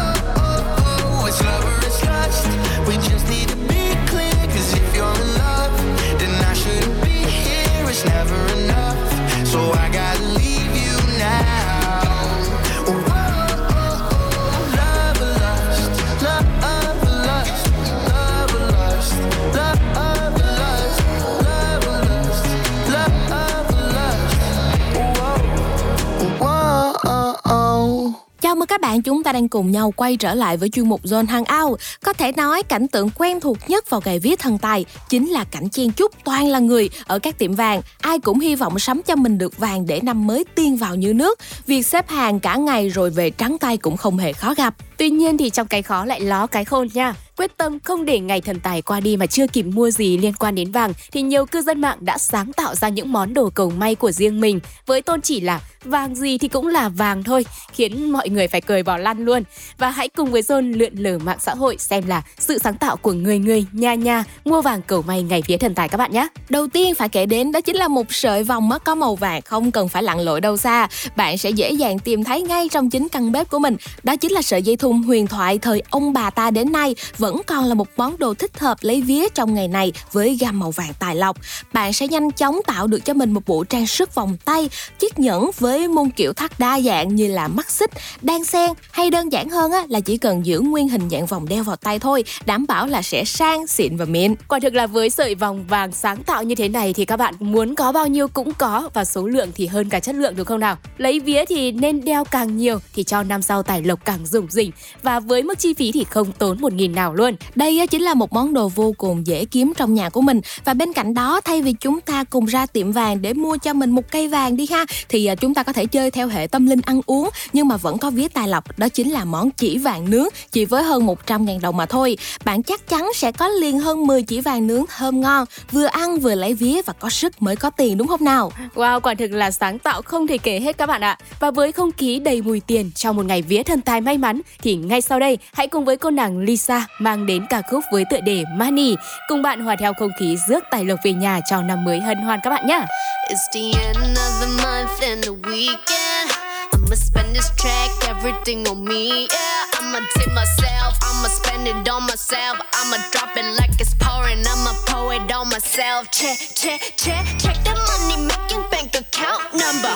bạn, 29.01 29.03
chúng 29.03 29.23
ta 29.23 29.31
đang 29.31 29.49
cùng 29.49 29.71
nhau 29.71 29.91
quay 29.91 30.17
trở 30.17 30.33
lại 30.33 30.57
với 30.57 30.69
chuyên 30.69 30.89
mục 30.89 31.03
Zone 31.03 31.27
Hangout. 31.27 31.79
Có 32.03 32.13
thể 32.13 32.31
nói 32.31 32.63
cảnh 32.63 32.87
tượng 32.87 33.09
quen 33.09 33.39
thuộc 33.39 33.57
nhất 33.67 33.89
vào 33.89 34.01
ngày 34.05 34.19
vía 34.19 34.35
thần 34.35 34.57
tài 34.57 34.85
chính 35.09 35.31
là 35.31 35.43
cảnh 35.43 35.69
chen 35.69 35.91
chúc 35.91 36.11
toàn 36.23 36.47
là 36.47 36.59
người 36.59 36.89
ở 37.07 37.19
các 37.19 37.37
tiệm 37.37 37.55
vàng. 37.55 37.81
Ai 38.01 38.19
cũng 38.19 38.39
hy 38.39 38.55
vọng 38.55 38.79
sắm 38.79 39.01
cho 39.03 39.15
mình 39.15 39.37
được 39.37 39.57
vàng 39.57 39.85
để 39.87 39.99
năm 40.03 40.27
mới 40.27 40.45
tiên 40.55 40.77
vào 40.77 40.95
như 40.95 41.13
nước. 41.13 41.39
Việc 41.67 41.83
xếp 41.83 42.09
hàng 42.09 42.39
cả 42.39 42.55
ngày 42.55 42.89
rồi 42.89 43.09
về 43.09 43.29
trắng 43.29 43.57
tay 43.57 43.77
cũng 43.77 43.97
không 43.97 44.17
hề 44.17 44.33
khó 44.33 44.53
gặp. 44.53 44.75
Tuy 44.97 45.09
nhiên 45.09 45.37
thì 45.37 45.49
trong 45.49 45.67
cái 45.67 45.81
khó 45.81 46.05
lại 46.05 46.19
ló 46.19 46.47
cái 46.47 46.65
khôn 46.65 46.87
nha. 46.93 47.13
Quyết 47.37 47.57
tâm 47.57 47.79
không 47.79 48.05
để 48.05 48.19
ngày 48.19 48.41
thần 48.41 48.59
tài 48.59 48.81
qua 48.81 48.99
đi 48.99 49.17
mà 49.17 49.25
chưa 49.25 49.47
kịp 49.47 49.63
mua 49.63 49.91
gì 49.91 50.17
liên 50.17 50.33
quan 50.39 50.55
đến 50.55 50.71
vàng 50.71 50.93
thì 51.11 51.21
nhiều 51.21 51.45
cư 51.45 51.61
dân 51.61 51.81
mạng 51.81 51.97
đã 52.01 52.17
sáng 52.17 52.53
tạo 52.53 52.75
ra 52.75 52.89
những 52.89 53.11
món 53.11 53.33
đồ 53.33 53.49
cầu 53.49 53.69
may 53.69 53.95
của 53.95 54.11
riêng 54.11 54.41
mình 54.41 54.59
với 54.85 55.01
tôn 55.01 55.21
chỉ 55.21 55.41
là 55.41 55.61
vàng 55.85 56.15
gì 56.15 56.37
thì 56.37 56.47
cũng 56.47 56.67
là 56.67 56.89
vàng 56.89 57.23
thôi, 57.23 57.45
khiến 57.73 58.11
mọi 58.11 58.29
người 58.29 58.47
phải 58.47 58.61
cười 58.61 58.83
bỏ 58.83 58.97
lăn 58.97 59.25
luôn. 59.25 59.43
Và 59.77 59.89
hãy 59.89 60.09
cùng 60.09 60.31
với 60.31 60.41
John 60.41 60.77
lượn 60.77 60.93
lờ 60.95 61.17
mạng 61.17 61.37
xã 61.41 61.55
hội 61.55 61.77
xem 61.79 62.07
là 62.07 62.21
sự 62.39 62.59
sáng 62.59 62.77
tạo 62.77 62.97
của 62.97 63.13
người 63.13 63.39
người 63.39 63.65
nha 63.71 63.93
nha 63.93 64.23
mua 64.45 64.61
vàng 64.61 64.81
cầu 64.81 65.01
may 65.01 65.23
ngày 65.23 65.43
vía 65.47 65.57
thần 65.57 65.75
tài 65.75 65.89
các 65.89 65.97
bạn 65.97 66.11
nhé. 66.11 66.27
Đầu 66.49 66.67
tiên 66.67 66.95
phải 66.95 67.09
kể 67.09 67.25
đến 67.25 67.51
đó 67.51 67.61
chính 67.61 67.75
là 67.75 67.87
một 67.87 68.05
sợi 68.09 68.43
vòng 68.43 68.69
mắt 68.69 68.83
có 68.83 68.95
màu 68.95 69.15
vàng 69.15 69.41
không 69.41 69.71
cần 69.71 69.89
phải 69.89 70.03
lặn 70.03 70.19
lội 70.19 70.41
đâu 70.41 70.57
xa. 70.57 70.87
Bạn 71.15 71.37
sẽ 71.37 71.49
dễ 71.49 71.71
dàng 71.71 71.99
tìm 71.99 72.23
thấy 72.23 72.41
ngay 72.41 72.69
trong 72.69 72.89
chính 72.89 73.09
căn 73.09 73.31
bếp 73.31 73.49
của 73.49 73.59
mình. 73.59 73.77
Đó 74.03 74.15
chính 74.15 74.31
là 74.31 74.41
sợi 74.41 74.61
dây 74.61 74.75
thun 74.77 75.03
huyền 75.03 75.27
thoại 75.27 75.57
thời 75.57 75.83
ông 75.89 76.13
bà 76.13 76.29
ta 76.29 76.51
đến 76.51 76.71
nay 76.71 76.95
vẫn 77.17 77.41
còn 77.47 77.65
là 77.65 77.73
một 77.73 77.87
món 77.97 78.19
đồ 78.19 78.33
thích 78.33 78.59
hợp 78.59 78.77
lấy 78.81 79.01
vía 79.01 79.29
trong 79.33 79.53
ngày 79.53 79.67
này 79.67 79.91
với 80.11 80.37
gam 80.39 80.59
màu 80.59 80.71
vàng 80.71 80.93
tài 80.99 81.15
lộc. 81.15 81.37
Bạn 81.73 81.93
sẽ 81.93 82.07
nhanh 82.07 82.31
chóng 82.31 82.59
tạo 82.67 82.87
được 82.87 83.05
cho 83.05 83.13
mình 83.13 83.31
một 83.31 83.41
bộ 83.45 83.63
trang 83.63 83.87
sức 83.87 84.15
vòng 84.15 84.37
tay, 84.45 84.69
chiếc 84.99 85.19
nhẫn 85.19 85.51
với 85.59 85.70
môn 85.77 86.09
kiểu 86.09 86.33
thắt 86.33 86.59
đa 86.59 86.79
dạng 86.79 87.15
như 87.15 87.27
là 87.27 87.47
mắt 87.47 87.69
xích, 87.69 87.91
đan 88.21 88.43
sen 88.43 88.71
hay 88.91 89.09
đơn 89.09 89.31
giản 89.31 89.49
hơn 89.49 89.71
á, 89.71 89.83
là 89.89 89.99
chỉ 89.99 90.17
cần 90.17 90.45
giữ 90.45 90.59
nguyên 90.59 90.87
hình 90.87 91.09
dạng 91.09 91.25
vòng 91.25 91.49
đeo 91.49 91.63
vào 91.63 91.75
tay 91.75 91.99
thôi, 91.99 92.23
đảm 92.45 92.65
bảo 92.67 92.87
là 92.87 93.01
sẽ 93.01 93.23
sang, 93.25 93.67
xịn 93.67 93.97
và 93.97 94.05
mịn. 94.05 94.35
Quả 94.47 94.59
thực 94.59 94.73
là 94.73 94.87
với 94.87 95.09
sợi 95.09 95.35
vòng 95.35 95.65
vàng 95.67 95.91
sáng 95.91 96.23
tạo 96.23 96.43
như 96.43 96.55
thế 96.55 96.69
này 96.69 96.93
thì 96.93 97.05
các 97.05 97.17
bạn 97.17 97.33
muốn 97.39 97.75
có 97.75 97.91
bao 97.91 98.07
nhiêu 98.07 98.27
cũng 98.27 98.53
có 98.53 98.89
và 98.93 99.05
số 99.05 99.27
lượng 99.27 99.49
thì 99.55 99.67
hơn 99.67 99.89
cả 99.89 99.99
chất 99.99 100.15
lượng 100.15 100.33
đúng 100.35 100.45
không 100.45 100.59
nào? 100.59 100.77
Lấy 100.97 101.19
vía 101.19 101.45
thì 101.45 101.71
nên 101.71 102.05
đeo 102.05 102.25
càng 102.25 102.57
nhiều 102.57 102.79
thì 102.93 103.03
cho 103.03 103.23
năm 103.23 103.41
sau 103.41 103.63
tài 103.63 103.83
lộc 103.83 104.05
càng 104.05 104.25
rủng 104.25 104.47
rỉnh 104.49 104.71
và 105.03 105.19
với 105.19 105.43
mức 105.43 105.59
chi 105.59 105.73
phí 105.73 105.91
thì 105.91 106.03
không 106.03 106.31
tốn 106.31 106.61
một 106.61 106.73
nghìn 106.73 106.95
nào 106.95 107.13
luôn. 107.13 107.35
Đây 107.55 107.87
chính 107.87 108.01
là 108.01 108.13
một 108.13 108.33
món 108.33 108.53
đồ 108.53 108.67
vô 108.67 108.93
cùng 108.97 109.27
dễ 109.27 109.45
kiếm 109.45 109.73
trong 109.77 109.93
nhà 109.93 110.09
của 110.09 110.21
mình 110.21 110.41
và 110.65 110.73
bên 110.73 110.93
cạnh 110.93 111.13
đó 111.13 111.41
thay 111.41 111.61
vì 111.61 111.73
chúng 111.73 112.01
ta 112.01 112.23
cùng 112.23 112.45
ra 112.45 112.65
tiệm 112.65 112.91
vàng 112.91 113.21
để 113.21 113.33
mua 113.33 113.57
cho 113.57 113.73
mình 113.73 113.89
một 113.89 114.11
cây 114.11 114.27
vàng 114.27 114.57
đi 114.57 114.67
ha 114.71 114.85
thì 115.09 115.25
à, 115.25 115.35
chúng 115.35 115.53
ta 115.53 115.60
có 115.63 115.73
thể 115.73 115.85
chơi 115.85 116.11
theo 116.11 116.27
hệ 116.27 116.47
tâm 116.47 116.65
linh 116.65 116.81
ăn 116.85 117.01
uống 117.05 117.29
nhưng 117.53 117.67
mà 117.67 117.77
vẫn 117.77 117.97
có 117.97 118.09
vía 118.09 118.27
tài 118.27 118.47
lộc 118.47 118.79
đó 118.79 118.89
chính 118.89 119.11
là 119.11 119.25
món 119.25 119.51
chỉ 119.51 119.77
vàng 119.77 120.09
nướng 120.09 120.27
chỉ 120.51 120.65
với 120.65 120.83
hơn 120.83 121.05
100 121.05 121.45
ngàn 121.45 121.61
đồng 121.61 121.77
mà 121.77 121.85
thôi 121.85 122.17
bạn 122.45 122.63
chắc 122.63 122.87
chắn 122.87 123.11
sẽ 123.15 123.31
có 123.31 123.47
liền 123.47 123.79
hơn 123.79 124.07
10 124.07 124.23
chỉ 124.23 124.41
vàng 124.41 124.67
nướng 124.67 124.85
thơm 124.97 125.21
ngon 125.21 125.45
vừa 125.71 125.85
ăn 125.85 126.19
vừa 126.19 126.35
lấy 126.35 126.53
vía 126.53 126.81
và 126.85 126.93
có 126.93 127.09
sức 127.09 127.41
mới 127.41 127.55
có 127.55 127.69
tiền 127.69 127.97
đúng 127.97 128.07
không 128.07 128.23
nào 128.23 128.51
Wow, 128.75 128.99
quả 128.99 129.13
thực 129.13 129.31
là 129.31 129.51
sáng 129.51 129.79
tạo 129.79 130.01
không 130.01 130.27
thể 130.27 130.37
kể 130.37 130.59
hết 130.59 130.77
các 130.77 130.85
bạn 130.85 131.01
ạ. 131.01 131.17
Và 131.39 131.51
với 131.51 131.71
không 131.71 131.91
khí 131.91 132.19
đầy 132.19 132.41
mùi 132.41 132.59
tiền 132.59 132.91
trong 132.95 133.15
một 133.15 133.25
ngày 133.25 133.41
vía 133.41 133.63
thần 133.63 133.81
tài 133.81 134.01
may 134.01 134.17
mắn 134.17 134.41
thì 134.61 134.75
ngay 134.75 135.01
sau 135.01 135.19
đây 135.19 135.37
hãy 135.53 135.67
cùng 135.67 135.85
với 135.85 135.97
cô 135.97 136.09
nàng 136.09 136.39
Lisa 136.39 136.85
mang 136.99 137.25
đến 137.25 137.45
ca 137.49 137.61
khúc 137.71 137.83
với 137.91 138.05
tựa 138.09 138.19
đề 138.21 138.43
Money 138.57 138.95
cùng 139.27 139.41
bạn 139.41 139.63
hòa 139.63 139.75
theo 139.79 139.93
không 139.99 140.11
khí 140.19 140.37
rước 140.47 140.63
tài 140.71 140.85
lộc 140.85 140.99
về 141.03 141.13
nhà 141.13 141.39
cho 141.49 141.61
năm 141.61 141.83
mới 141.85 141.99
hân 141.99 142.17
hoan 142.17 142.39
các 142.43 142.49
bạn 142.49 142.67
nhé. 142.67 142.85
It's 143.29 143.53
the 143.53 143.79
end 143.79 143.97
of 143.97 144.39
the 144.41 144.63
month 144.63 145.01
and 145.01 145.25
the 145.25 145.50
weekend. 145.51 146.31
I'ma 146.73 146.95
spend 146.95 147.35
this 147.35 147.49
track, 147.59 147.91
everything 148.07 148.65
on 148.67 148.83
me. 148.85 149.27
Yeah, 149.27 149.79
I'ma 149.79 149.99
tip 150.15 150.31
myself, 150.33 150.97
I'ma 151.03 151.27
spend 151.27 151.67
it 151.67 151.89
on 151.89 152.03
myself. 152.03 152.57
I'ma 152.79 152.97
drop 153.11 153.35
it 153.35 153.47
like 153.59 153.75
it's 153.79 153.93
pouring, 153.99 154.43
I'ma 154.47 154.73
pour 154.87 155.13
it 155.13 155.29
on 155.31 155.49
myself. 155.49 156.09
Check, 156.11 156.39
check, 156.55 156.81
check, 156.95 157.25
check 157.37 157.57
the 157.67 157.75
money 157.89 158.17
making 158.31 158.63
bank 158.71 158.95
account 158.95 159.43
number. 159.51 159.95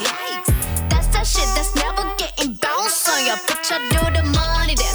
That's 0.92 1.08
that 1.16 1.26
shit 1.26 1.48
that's 1.56 1.74
never 1.76 2.04
getting 2.18 2.54
bounced 2.56 3.08
on 3.08 3.26
your 3.26 3.40
picture. 3.48 3.80
Do 3.96 4.02
the 4.12 4.24
money 4.36 4.76
dance. 4.76 4.95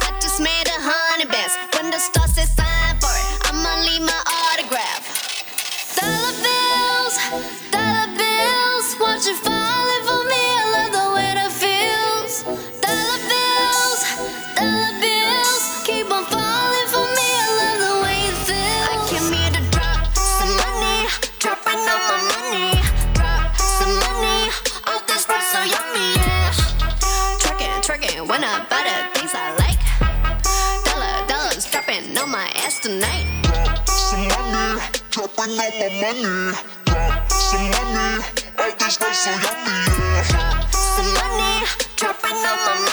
money, 36.01 36.57
drop 36.85 37.31
some 37.31 37.69
money. 37.69 38.25
All 38.57 38.71
this 38.79 38.93
stuff 38.95 39.13
so 39.13 39.29
yummy, 39.29 39.77
yeah. 39.99 40.23
Drop 40.29 40.73
some 40.73 41.13
money, 41.13 41.65
dropping 41.95 42.31
all 42.31 42.57
my. 42.65 42.90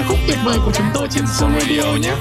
ca 0.00 0.08
khúc 0.08 0.18
tuyệt 0.26 0.38
vời 0.44 0.58
của 0.64 0.72
chúng 0.74 0.86
tôi 0.94 1.08
trên 1.10 1.24
Zone 1.24 1.60
Radio 1.60 1.96
nhé. 2.00 2.14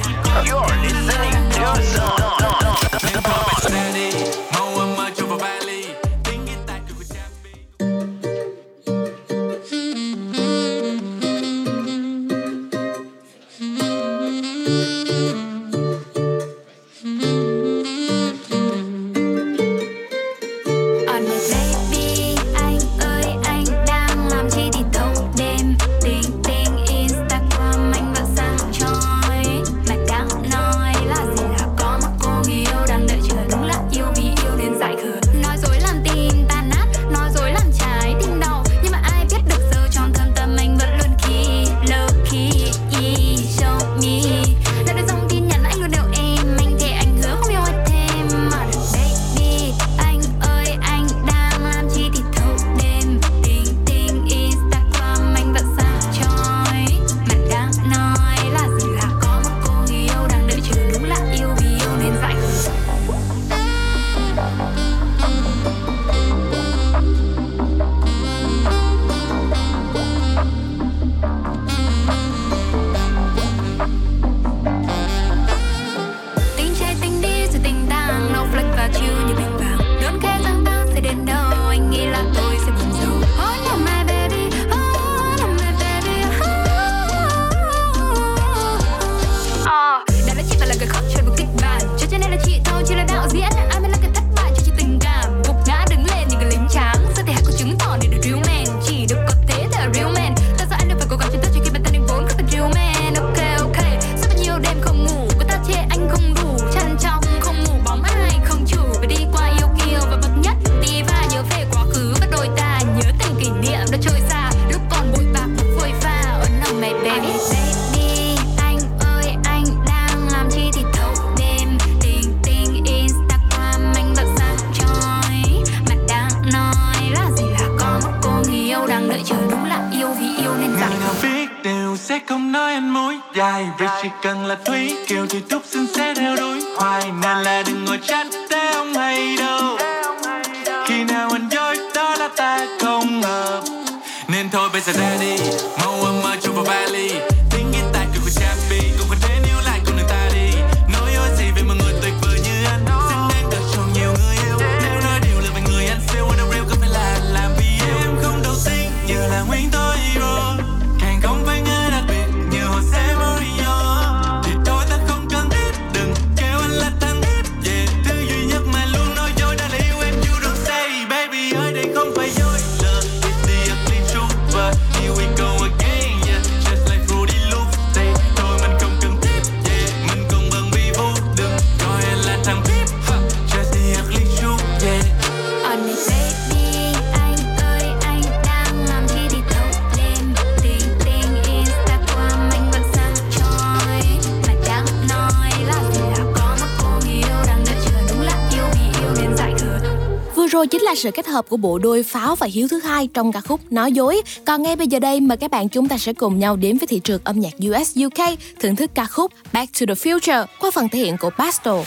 Sự 201.00 201.12
kết 201.12 201.28
hợp 201.28 201.50
của 201.50 201.58
bộ 201.58 201.80
đôi 201.80 202.04
Pháo 202.04 202.36
và 202.36 202.48
Hiếu 202.48 202.68
thứ 202.68 202.80
hai 202.80 203.08
trong 203.14 203.32
ca 203.32 203.42
khúc 203.42 203.72
Nói 203.72 203.92
dối. 203.92 204.22
Còn 204.46 204.64
ngay 204.64 204.76
bây 204.76 204.88
giờ 204.88 205.00
đây 205.00 205.20
mời 205.20 205.38
các 205.38 205.52
bạn 205.52 205.70
chúng 205.70 205.88
ta 205.88 205.98
sẽ 205.98 206.14
cùng 206.14 206.40
nhau 206.40 206.56
đến 206.56 206.78
với 206.78 206.88
thị 206.88 207.02
trường 207.04 207.22
âm 207.24 207.40
nhạc 207.40 207.54
US 207.70 207.98
UK 208.06 208.20
thưởng 208.60 208.76
thức 208.76 208.92
ca 208.94 209.06
khúc 209.06 209.32
Back 209.54 209.80
to 209.80 209.86
the 209.88 209.94
Future 209.94 210.46
qua 210.60 210.72
phần 210.72 210.90
thể 210.90 211.00
hiện 211.00 211.18
của 211.18 211.30
Basto. 211.38 211.84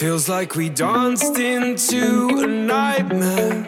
Feels 0.00 0.38
like 0.38 0.56
we 0.56 0.68
danced 0.76 1.38
into 1.38 2.28
a 2.42 2.46
nightmare. 2.46 3.64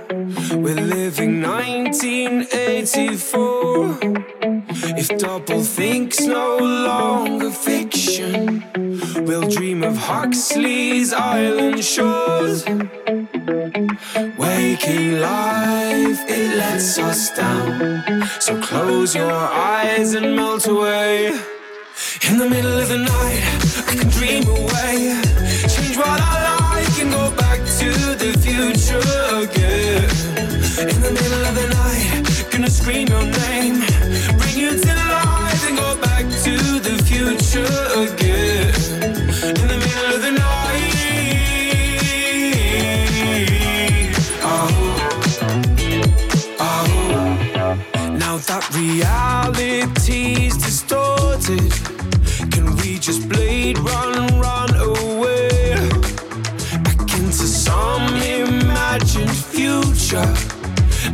We're 0.50 0.86
living 0.94 1.42
1984. 1.42 4.15
Double 5.18 5.62
no 6.26 6.58
longer 6.58 7.50
fiction, 7.50 8.64
we'll 9.24 9.48
dream 9.48 9.82
of 9.82 9.96
Huxley's 9.96 11.12
island 11.14 11.82
shores. 11.82 12.64
Waking 14.36 15.20
life, 15.20 16.20
it 16.28 16.56
lets 16.58 16.98
us 16.98 17.30
down. 17.30 18.28
So 18.40 18.60
close 18.60 19.14
your 19.14 19.32
eyes 19.32 20.12
and 20.14 20.36
melt 20.36 20.66
away. 20.66 21.28
In 22.28 22.38
the 22.38 22.48
middle 22.50 22.78
of 22.78 22.88
the 22.88 22.98
night, 22.98 23.40
I 23.88 23.94
can 23.96 24.08
dream 24.10 24.46
away. 24.48 25.20
Change 25.74 25.96
what 25.96 26.20
I 26.20 26.34
like 26.60 26.98
and 27.00 27.10
go 27.10 27.30
back 27.36 27.60
to 27.80 27.88
the 28.22 28.32
future 28.44 29.00
again. 29.44 30.10
In 30.78 31.00
the 31.00 31.10
middle 31.10 31.44
of 31.48 31.54
the 31.54 31.68
night, 31.80 32.52
gonna 32.52 32.70
scream 32.70 33.08
your 33.08 33.24
name. 33.24 34.35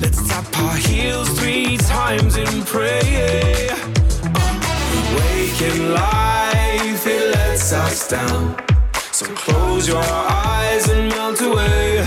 Let's 0.01 0.29
tap 0.29 0.59
our 0.59 0.77
heels 0.77 1.29
three 1.41 1.77
times 1.77 2.37
and 2.37 2.67
pray. 2.67 3.52
Waking 5.63 5.93
life, 5.93 7.07
it 7.07 7.35
lets 7.37 7.73
us 7.73 8.09
down. 8.09 8.57
So 9.13 9.27
close 9.27 9.87
your 9.87 10.03
eyes 10.03 10.89
and 10.89 11.09
melt 11.09 11.41
away. 11.41 11.99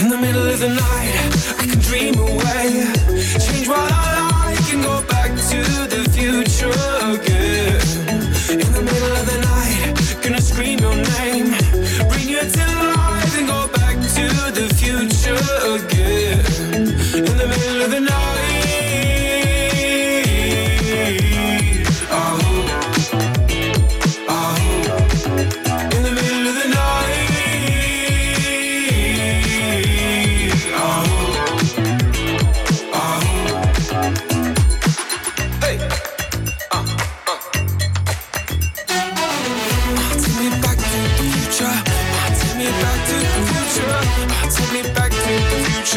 In 0.00 0.08
the 0.08 0.16
middle 0.16 0.44
of 0.48 0.58
the 0.58 0.70
night, 0.70 1.56
I 1.60 1.66
can 1.66 1.78
dream 1.78 2.18
away. 2.18 2.84
Change 3.38 3.68
what 3.68 3.92
I 3.92 4.56
like 4.56 4.72
and 4.72 4.82
go 4.82 5.02
back 5.06 5.30
to 5.50 5.58
the 5.94 6.10
future 6.10 6.72
again. 7.12 7.37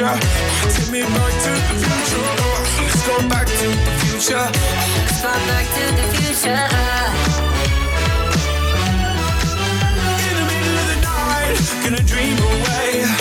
Future. 0.02 0.20
Take 0.70 0.92
me 0.92 1.02
back 1.02 1.34
to 1.44 1.50
the 1.50 1.76
future. 1.78 2.26
Let's 2.82 3.08
go 3.08 3.30
back 3.30 3.48
to 3.48 3.68
the 3.68 3.92
future. 4.02 4.36
Let's 4.36 5.22
go 5.22 5.30
back 5.30 5.66
to 5.76 5.84
the 5.96 6.06
future. 6.16 6.66
In 10.28 10.34
the 10.38 10.46
middle 10.50 10.78
of 10.78 10.86
the 10.90 10.98
night, 11.02 11.58
gonna 11.84 12.04
dream 12.04 12.38
away. 12.38 13.21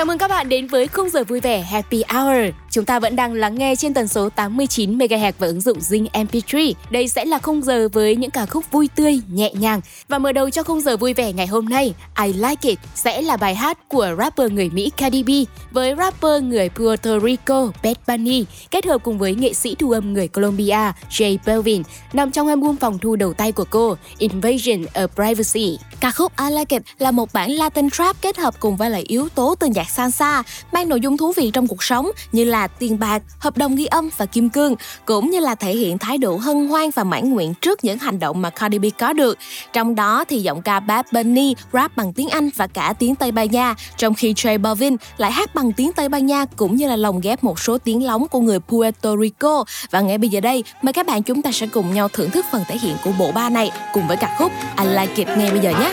Chào 0.00 0.04
mừng 0.04 0.18
các 0.18 0.28
bạn 0.28 0.48
đến 0.48 0.66
với 0.66 0.88
khung 0.88 1.08
giờ 1.10 1.24
vui 1.24 1.40
vẻ 1.40 1.60
Happy 1.60 2.02
Hour. 2.08 2.54
Chúng 2.70 2.84
ta 2.84 3.00
vẫn 3.00 3.16
đang 3.16 3.32
lắng 3.32 3.54
nghe 3.54 3.76
trên 3.76 3.94
tần 3.94 4.08
số 4.08 4.28
89 4.28 4.98
MHz 4.98 5.32
và 5.38 5.46
ứng 5.46 5.60
dụng 5.60 5.78
Zing 5.78 6.06
MP3. 6.12 6.72
Đây 6.90 7.08
sẽ 7.08 7.24
là 7.24 7.38
khung 7.38 7.62
giờ 7.62 7.88
với 7.92 8.16
những 8.16 8.30
ca 8.30 8.46
khúc 8.46 8.64
vui 8.70 8.88
tươi, 8.94 9.20
nhẹ 9.32 9.52
nhàng. 9.54 9.80
Và 10.08 10.18
mở 10.18 10.32
đầu 10.32 10.50
cho 10.50 10.62
khung 10.62 10.80
giờ 10.80 10.96
vui 10.96 11.14
vẻ 11.14 11.32
ngày 11.32 11.46
hôm 11.46 11.68
nay, 11.68 11.94
I 12.24 12.32
Like 12.32 12.68
It 12.68 12.78
sẽ 12.94 13.22
là 13.22 13.36
bài 13.36 13.54
hát 13.54 13.78
của 13.88 14.14
rapper 14.18 14.52
người 14.52 14.70
Mỹ 14.70 14.90
Cardi 14.96 15.22
B 15.22 15.30
với 15.70 15.94
rapper 15.98 16.42
người 16.42 16.68
Puerto 16.68 17.20
Rico 17.20 17.72
Bad 17.82 17.96
Bunny 18.08 18.44
kết 18.70 18.86
hợp 18.86 18.98
cùng 19.04 19.18
với 19.18 19.34
nghệ 19.34 19.52
sĩ 19.52 19.74
thu 19.74 19.90
âm 19.90 20.12
người 20.12 20.28
Colombia 20.28 20.92
J 21.10 21.36
Balvin 21.46 21.82
nằm 22.12 22.30
trong 22.30 22.48
album 22.48 22.76
phòng 22.76 22.98
thu 22.98 23.16
đầu 23.16 23.32
tay 23.32 23.52
của 23.52 23.66
cô 23.70 23.96
Invasion 24.18 24.84
of 24.94 25.06
Privacy. 25.06 25.78
Ca 26.00 26.10
khúc 26.10 26.32
I 26.38 26.54
Like 26.54 26.76
It 26.76 26.82
là 26.98 27.10
một 27.10 27.32
bản 27.32 27.50
Latin 27.50 27.90
trap 27.90 28.22
kết 28.22 28.38
hợp 28.38 28.60
cùng 28.60 28.76
với 28.76 28.90
lại 28.90 29.04
yếu 29.08 29.28
tố 29.28 29.54
từ 29.54 29.66
nhạc 29.66 29.89
salsa, 29.90 30.42
mang 30.72 30.88
nội 30.88 31.00
dung 31.00 31.16
thú 31.16 31.32
vị 31.36 31.50
trong 31.50 31.66
cuộc 31.66 31.82
sống 31.82 32.10
như 32.32 32.44
là 32.44 32.66
tiền 32.66 32.98
bạc, 32.98 33.22
hợp 33.38 33.56
đồng 33.56 33.76
ghi 33.76 33.86
âm 33.86 34.08
và 34.16 34.26
kim 34.26 34.50
cương, 34.50 34.74
cũng 35.04 35.30
như 35.30 35.40
là 35.40 35.54
thể 35.54 35.76
hiện 35.76 35.98
thái 35.98 36.18
độ 36.18 36.36
hân 36.36 36.68
hoan 36.68 36.90
và 36.90 37.04
mãn 37.04 37.30
nguyện 37.30 37.54
trước 37.54 37.84
những 37.84 37.98
hành 37.98 38.18
động 38.18 38.42
mà 38.42 38.50
Cardi 38.50 38.78
B 38.78 38.84
có 38.98 39.12
được. 39.12 39.38
Trong 39.72 39.94
đó 39.94 40.24
thì 40.28 40.40
giọng 40.40 40.62
ca 40.62 40.80
Bad 40.80 41.06
Bunny 41.12 41.54
rap 41.72 41.96
bằng 41.96 42.12
tiếng 42.12 42.28
Anh 42.28 42.50
và 42.56 42.66
cả 42.66 42.94
tiếng 42.98 43.14
Tây 43.14 43.32
Ban 43.32 43.50
Nha, 43.50 43.74
trong 43.96 44.14
khi 44.14 44.34
Trey 44.36 44.58
Bovin 44.58 44.96
lại 45.16 45.32
hát 45.32 45.54
bằng 45.54 45.72
tiếng 45.72 45.92
Tây 45.92 46.08
Ban 46.08 46.26
Nha 46.26 46.44
cũng 46.56 46.76
như 46.76 46.88
là 46.88 46.96
lồng 46.96 47.20
ghép 47.20 47.44
một 47.44 47.60
số 47.60 47.78
tiếng 47.78 48.04
lóng 48.04 48.28
của 48.28 48.40
người 48.40 48.60
Puerto 48.60 49.16
Rico. 49.16 49.64
Và 49.90 50.00
ngay 50.00 50.18
bây 50.18 50.28
giờ 50.28 50.40
đây, 50.40 50.64
mời 50.82 50.92
các 50.92 51.06
bạn 51.06 51.22
chúng 51.22 51.42
ta 51.42 51.52
sẽ 51.52 51.66
cùng 51.66 51.94
nhau 51.94 52.08
thưởng 52.08 52.30
thức 52.30 52.44
phần 52.52 52.64
thể 52.68 52.78
hiện 52.78 52.96
của 53.04 53.10
bộ 53.18 53.32
ba 53.32 53.50
này 53.50 53.70
cùng 53.94 54.08
với 54.08 54.16
ca 54.16 54.34
khúc 54.38 54.52
I 54.78 54.86
Like 54.86 55.14
It 55.14 55.28
ngay 55.38 55.50
bây 55.50 55.60
giờ 55.60 55.70
nhé. 55.70 55.92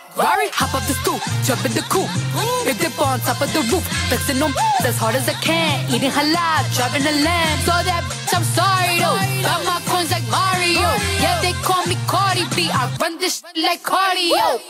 Ferrari, 0.21 0.49
hop 0.53 0.77
up 0.77 0.85
the 0.85 0.93
stoop, 0.93 1.17
jump 1.41 1.65
in 1.65 1.73
the 1.73 1.81
coupe. 1.89 2.05
Big 2.63 2.77
dip 2.77 2.93
on 3.01 3.19
top 3.21 3.41
of 3.41 3.49
the 3.53 3.61
roof, 3.73 3.81
flexing 4.05 4.37
them 4.37 4.53
as 4.85 4.95
hard 4.95 5.15
as 5.15 5.27
I 5.27 5.33
can. 5.41 5.89
Eating 5.89 6.11
halal, 6.11 6.61
driving 6.77 7.01
a 7.09 7.25
lamb. 7.25 7.57
So 7.65 7.73
that 7.73 8.05
bitch, 8.05 8.29
I'm 8.29 8.45
sorry 8.53 9.01
though. 9.01 9.17
Got 9.41 9.65
my 9.65 9.81
coins 9.89 10.13
like 10.13 10.21
Mario. 10.29 10.93
Yeah, 11.17 11.41
they 11.41 11.53
call 11.65 11.81
me 11.89 11.97
Cardi 12.05 12.45
B. 12.55 12.69
I 12.69 12.85
run 13.01 13.17
this 13.17 13.41
shit 13.41 13.65
like 13.65 13.81
cardio. 13.81 14.61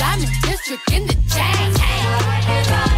Diamond 0.00 0.32
district 0.40 0.90
in 0.90 1.06
the 1.06 1.16
chain. 1.28 2.93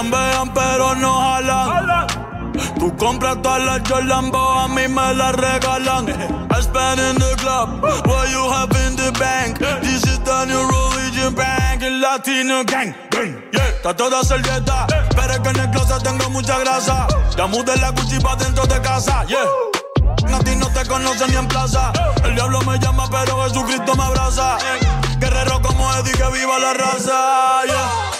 Chambean, 0.00 0.48
pero 0.54 0.94
no 0.94 1.12
jalan. 1.12 2.06
Tú 2.78 2.96
compras 2.96 3.36
todas 3.42 3.62
las 3.62 3.86
Jordan, 3.86 4.32
a 4.34 4.66
mí 4.68 4.88
me 4.88 5.14
las 5.14 5.34
regalan. 5.34 6.08
I 6.08 6.62
spend 6.62 7.00
in 7.00 7.16
the 7.16 7.36
club, 7.36 7.82
what 8.06 8.30
you 8.30 8.50
have 8.50 8.72
in 8.86 8.96
the 8.96 9.12
bank. 9.18 9.58
This 9.82 10.02
is 10.04 10.18
the 10.20 10.46
new 10.46 10.56
religion 10.56 11.34
bank, 11.34 11.82
el 11.82 12.00
latino 12.00 12.64
gang. 12.64 12.94
gang, 13.10 13.42
Yeah, 13.52 13.68
está 13.68 13.94
toda 13.94 14.24
servieta, 14.24 14.86
pero 15.14 15.34
es 15.34 15.40
que 15.40 15.48
en 15.50 15.60
el 15.60 15.70
closet 15.70 16.02
tengo 16.02 16.30
mucha 16.30 16.58
grasa. 16.60 17.06
Ya 17.36 17.46
mudé 17.46 17.76
la 17.76 17.90
Gucci 17.90 18.20
pa' 18.20 18.36
dentro 18.36 18.66
de 18.66 18.80
casa, 18.80 19.26
yeah. 19.26 20.34
A 20.34 20.38
ti 20.38 20.56
no 20.56 20.66
te 20.70 20.82
conocen 20.88 21.30
ni 21.30 21.36
en 21.36 21.46
plaza. 21.46 21.92
El 22.24 22.36
diablo 22.36 22.62
me 22.62 22.78
llama, 22.78 23.06
pero 23.10 23.44
Jesucristo 23.44 23.94
me 23.96 24.04
abraza. 24.04 24.56
Guerrero 25.18 25.60
como 25.60 25.92
Eddie, 25.96 26.12
que 26.12 26.30
viva 26.30 26.58
la 26.58 26.72
raza. 26.72 27.66
yeah. 27.66 28.19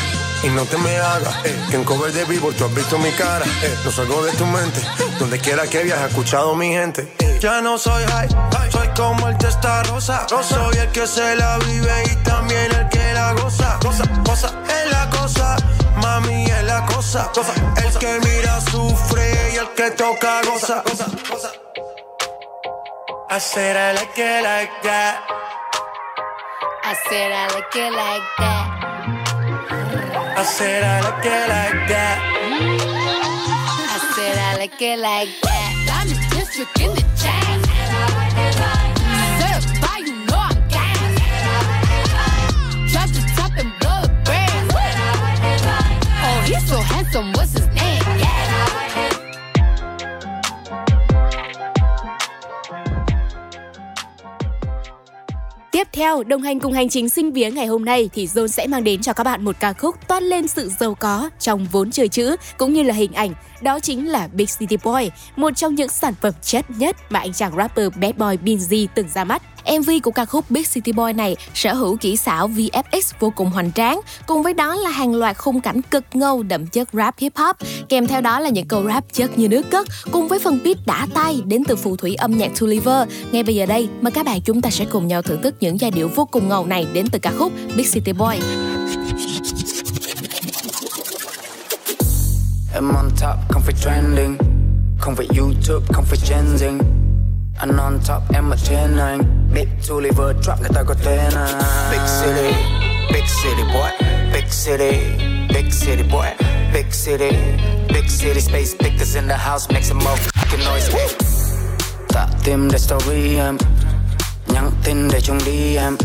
Y 0.43 0.49
no 0.49 0.65
te 0.65 0.77
me 0.77 0.97
hagas, 0.97 1.45
eh, 1.45 1.55
que 1.69 1.75
en 1.75 1.83
cover 1.83 2.11
de 2.11 2.25
vivo 2.25 2.51
tú 2.51 2.65
has 2.65 2.73
visto 2.73 2.97
mi 2.97 3.11
cara. 3.11 3.45
Eh, 3.61 3.77
no 3.85 3.91
salgo 3.91 4.23
de 4.23 4.31
tu 4.33 4.45
mente, 4.45 4.81
donde 5.19 5.39
quiera 5.39 5.67
que 5.67 5.83
viajes, 5.83 6.09
escuchado 6.09 6.55
mi 6.55 6.69
gente. 6.69 7.13
Ya 7.39 7.61
no 7.61 7.77
soy 7.77 8.03
high, 8.05 8.27
soy 8.71 8.87
como 8.95 9.27
el 9.27 9.37
testa 9.37 9.83
rosa. 9.83 10.25
Soy 10.27 10.77
el 10.77 10.91
que 10.91 11.05
se 11.05 11.35
la 11.35 11.59
vive 11.59 12.03
y 12.11 12.15
también 12.23 12.71
el 12.71 12.89
que 12.89 13.13
la 13.13 13.33
goza. 13.33 13.77
Cosa, 13.81 14.03
cosa, 14.23 14.47
es 14.67 14.91
la 14.91 15.09
cosa, 15.11 15.55
mami 16.01 16.45
es 16.45 16.63
la 16.63 16.85
cosa. 16.87 17.31
cosa 17.33 17.53
el 17.77 17.97
que 17.99 18.19
mira 18.19 18.59
sufre 18.61 19.51
y 19.53 19.57
el 19.57 19.69
que 19.75 19.91
toca 19.91 20.41
goza. 20.43 20.83
goza, 20.83 21.05
goza. 21.29 21.51
I 23.29 23.39
said 23.39 23.77
I 23.77 23.93
like 23.93 24.17
it 24.17 24.43
like 24.43 24.71
that. 24.83 25.21
I 26.83 26.95
said 27.07 27.31
I 27.31 27.47
like 27.53 27.75
it 27.75 27.91
like 27.93 28.23
that. 28.39 28.80
I 30.41 30.43
said 30.43 30.83
I 30.83 31.01
like 31.01 31.23
it 31.23 31.49
like 31.49 31.87
that. 31.89 32.17
I 33.93 33.97
said 34.15 34.37
I 34.39 34.57
like 34.57 34.81
it 34.81 34.97
like 34.97 35.29
that. 35.43 35.71
Diamond 35.85 36.17
district 36.31 36.81
in 36.81 36.95
the. 36.95 37.01
Certified, 39.37 40.07
you 40.07 40.15
know 40.25 40.41
I'm 40.41 40.57
the 43.13 43.21
top 43.37 43.53
and 43.61 43.71
the. 43.81 43.95
Oh, 46.25 46.41
he's 46.47 46.65
so 46.67 46.77
handsome, 46.79 47.33
what's 47.33 47.53
his 47.53 47.60
Tiếp 55.81 55.87
theo, 55.91 56.23
đồng 56.23 56.41
hành 56.41 56.59
cùng 56.59 56.73
hành 56.73 56.89
trình 56.89 57.09
sinh 57.09 57.31
vía 57.31 57.51
ngày 57.51 57.65
hôm 57.65 57.85
nay 57.85 58.09
thì 58.13 58.25
Zone 58.25 58.47
sẽ 58.47 58.67
mang 58.67 58.83
đến 58.83 59.01
cho 59.01 59.13
các 59.13 59.23
bạn 59.23 59.45
một 59.45 59.55
ca 59.59 59.73
khúc 59.73 60.07
toát 60.07 60.23
lên 60.23 60.47
sự 60.47 60.71
giàu 60.79 60.95
có 60.95 61.29
trong 61.39 61.67
vốn 61.71 61.91
chơi 61.91 62.07
chữ 62.07 62.35
cũng 62.57 62.73
như 62.73 62.83
là 62.83 62.93
hình 62.93 63.13
ảnh. 63.13 63.33
Đó 63.61 63.79
chính 63.79 64.09
là 64.09 64.27
Big 64.33 64.45
City 64.59 64.77
Boy, 64.83 65.09
một 65.35 65.49
trong 65.55 65.75
những 65.75 65.89
sản 65.89 66.13
phẩm 66.21 66.33
chất 66.41 66.65
nhất 66.69 66.95
mà 67.09 67.19
anh 67.19 67.33
chàng 67.33 67.55
rapper 67.57 67.87
Bad 67.95 68.15
Boy 68.15 68.37
Binz 68.45 68.87
từng 68.95 69.07
ra 69.13 69.23
mắt. 69.23 69.41
MV 69.79 69.89
của 70.03 70.11
ca 70.11 70.25
khúc 70.25 70.51
Big 70.51 70.63
City 70.73 70.91
Boy 70.91 71.13
này 71.13 71.35
sở 71.53 71.73
hữu 71.73 71.97
kỹ 71.97 72.17
xảo 72.17 72.47
VFX 72.47 73.13
vô 73.19 73.33
cùng 73.35 73.49
hoành 73.49 73.71
tráng, 73.71 74.01
cùng 74.27 74.43
với 74.43 74.53
đó 74.53 74.75
là 74.75 74.89
hàng 74.89 75.15
loạt 75.15 75.37
khung 75.37 75.61
cảnh 75.61 75.81
cực 75.81 76.03
ngầu 76.13 76.43
đậm 76.43 76.67
chất 76.67 76.89
rap 76.93 77.19
hip 77.19 77.35
hop, 77.35 77.55
kèm 77.89 78.07
theo 78.07 78.21
đó 78.21 78.39
là 78.39 78.49
những 78.49 78.67
câu 78.67 78.83
rap 78.87 79.03
chất 79.13 79.37
như 79.37 79.47
nước 79.47 79.69
cất, 79.69 79.87
cùng 80.11 80.27
với 80.27 80.39
phần 80.39 80.59
beat 80.63 80.77
đã 80.85 81.07
tay 81.13 81.41
đến 81.45 81.63
từ 81.63 81.75
phù 81.75 81.95
thủy 81.95 82.15
âm 82.15 82.37
nhạc 82.37 82.51
Tulliver. 82.59 83.09
Ngay 83.31 83.43
bây 83.43 83.55
giờ 83.55 83.65
đây, 83.65 83.89
mời 84.01 84.11
các 84.11 84.25
bạn 84.25 84.41
chúng 84.41 84.61
ta 84.61 84.69
sẽ 84.69 84.85
cùng 84.85 85.07
nhau 85.07 85.21
thưởng 85.21 85.41
thức 85.41 85.55
những 85.59 85.79
giai 85.79 85.91
điệu 85.91 86.09
vô 86.15 86.25
cùng 86.25 86.49
ngầu 86.49 86.65
này 86.65 86.87
đến 86.93 87.07
từ 87.11 87.19
ca 87.19 87.31
khúc 87.37 87.51
Big 87.77 87.85
City 87.91 88.13
Boy. 88.13 88.39
Em 92.73 92.89
on 92.95 93.09
top, 93.21 93.35
không 93.49 93.61
phải 93.61 93.73
trending 93.83 94.37
Không 94.99 95.15
phải 95.15 95.27
YouTube, 95.37 95.85
không 95.93 96.05
phải 96.05 96.17
trending 96.17 96.79
anh 97.61 97.77
on 97.77 97.99
top, 98.07 98.23
em 98.33 98.49
ở 98.49 98.57
trên 98.63 98.97
anh. 98.97 99.49
Big 99.53 99.67
to 99.89 99.95
liver 99.95 100.35
drop, 100.43 100.59
người 100.59 100.69
ta 100.73 100.83
có 100.83 100.95
tên 101.03 101.33
anh 101.35 101.61
Big 101.91 101.99
city, 102.21 102.53
big 103.13 103.23
city 103.43 103.63
boy. 103.73 104.07
Big 104.33 104.45
city, 104.65 104.99
big 105.53 105.71
city 105.71 106.03
boy. 106.11 106.27
Big 106.73 106.85
city, 106.91 107.31
big 107.93 108.03
city 108.19 108.41
space. 108.41 108.73
Big 108.79 109.15
in 109.15 109.27
the 109.27 109.37
house, 109.37 109.73
make 109.73 109.83
some 109.83 110.03
more 110.03 110.21
fucking 110.33 110.73
noise. 110.73 110.91
Hey. 110.93 111.07
Tạ 112.09 112.27
tim 112.43 112.69
để 112.71 112.77
story 112.77 113.35
em. 113.35 113.57
Nhắn 114.47 114.71
tin 114.83 115.07
để 115.11 115.21
chung 115.21 115.39
đi 115.45 115.75
em. 115.75 115.97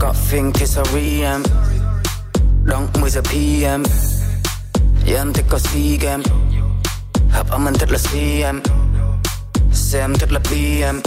Có 0.00 0.12
phim 0.12 0.52
thì 0.52 0.66
sorry 0.66 1.22
em. 1.22 1.42
Đón 2.64 2.86
10 3.00 3.10
giờ 3.10 3.20
PM 3.20 3.82
Yeah, 5.06 5.18
em 5.18 5.32
thích 5.32 5.44
có 5.48 5.58
si 5.58 5.98
game 6.00 6.22
Hợp 7.30 7.50
âm 7.50 7.68
anh 7.68 7.74
thích 7.74 7.88
là 7.90 7.98
CM 7.98 8.85
Xe 9.76 10.00
em 10.00 10.14
thích 10.14 10.32
là 10.32 10.40
BM 10.40 11.00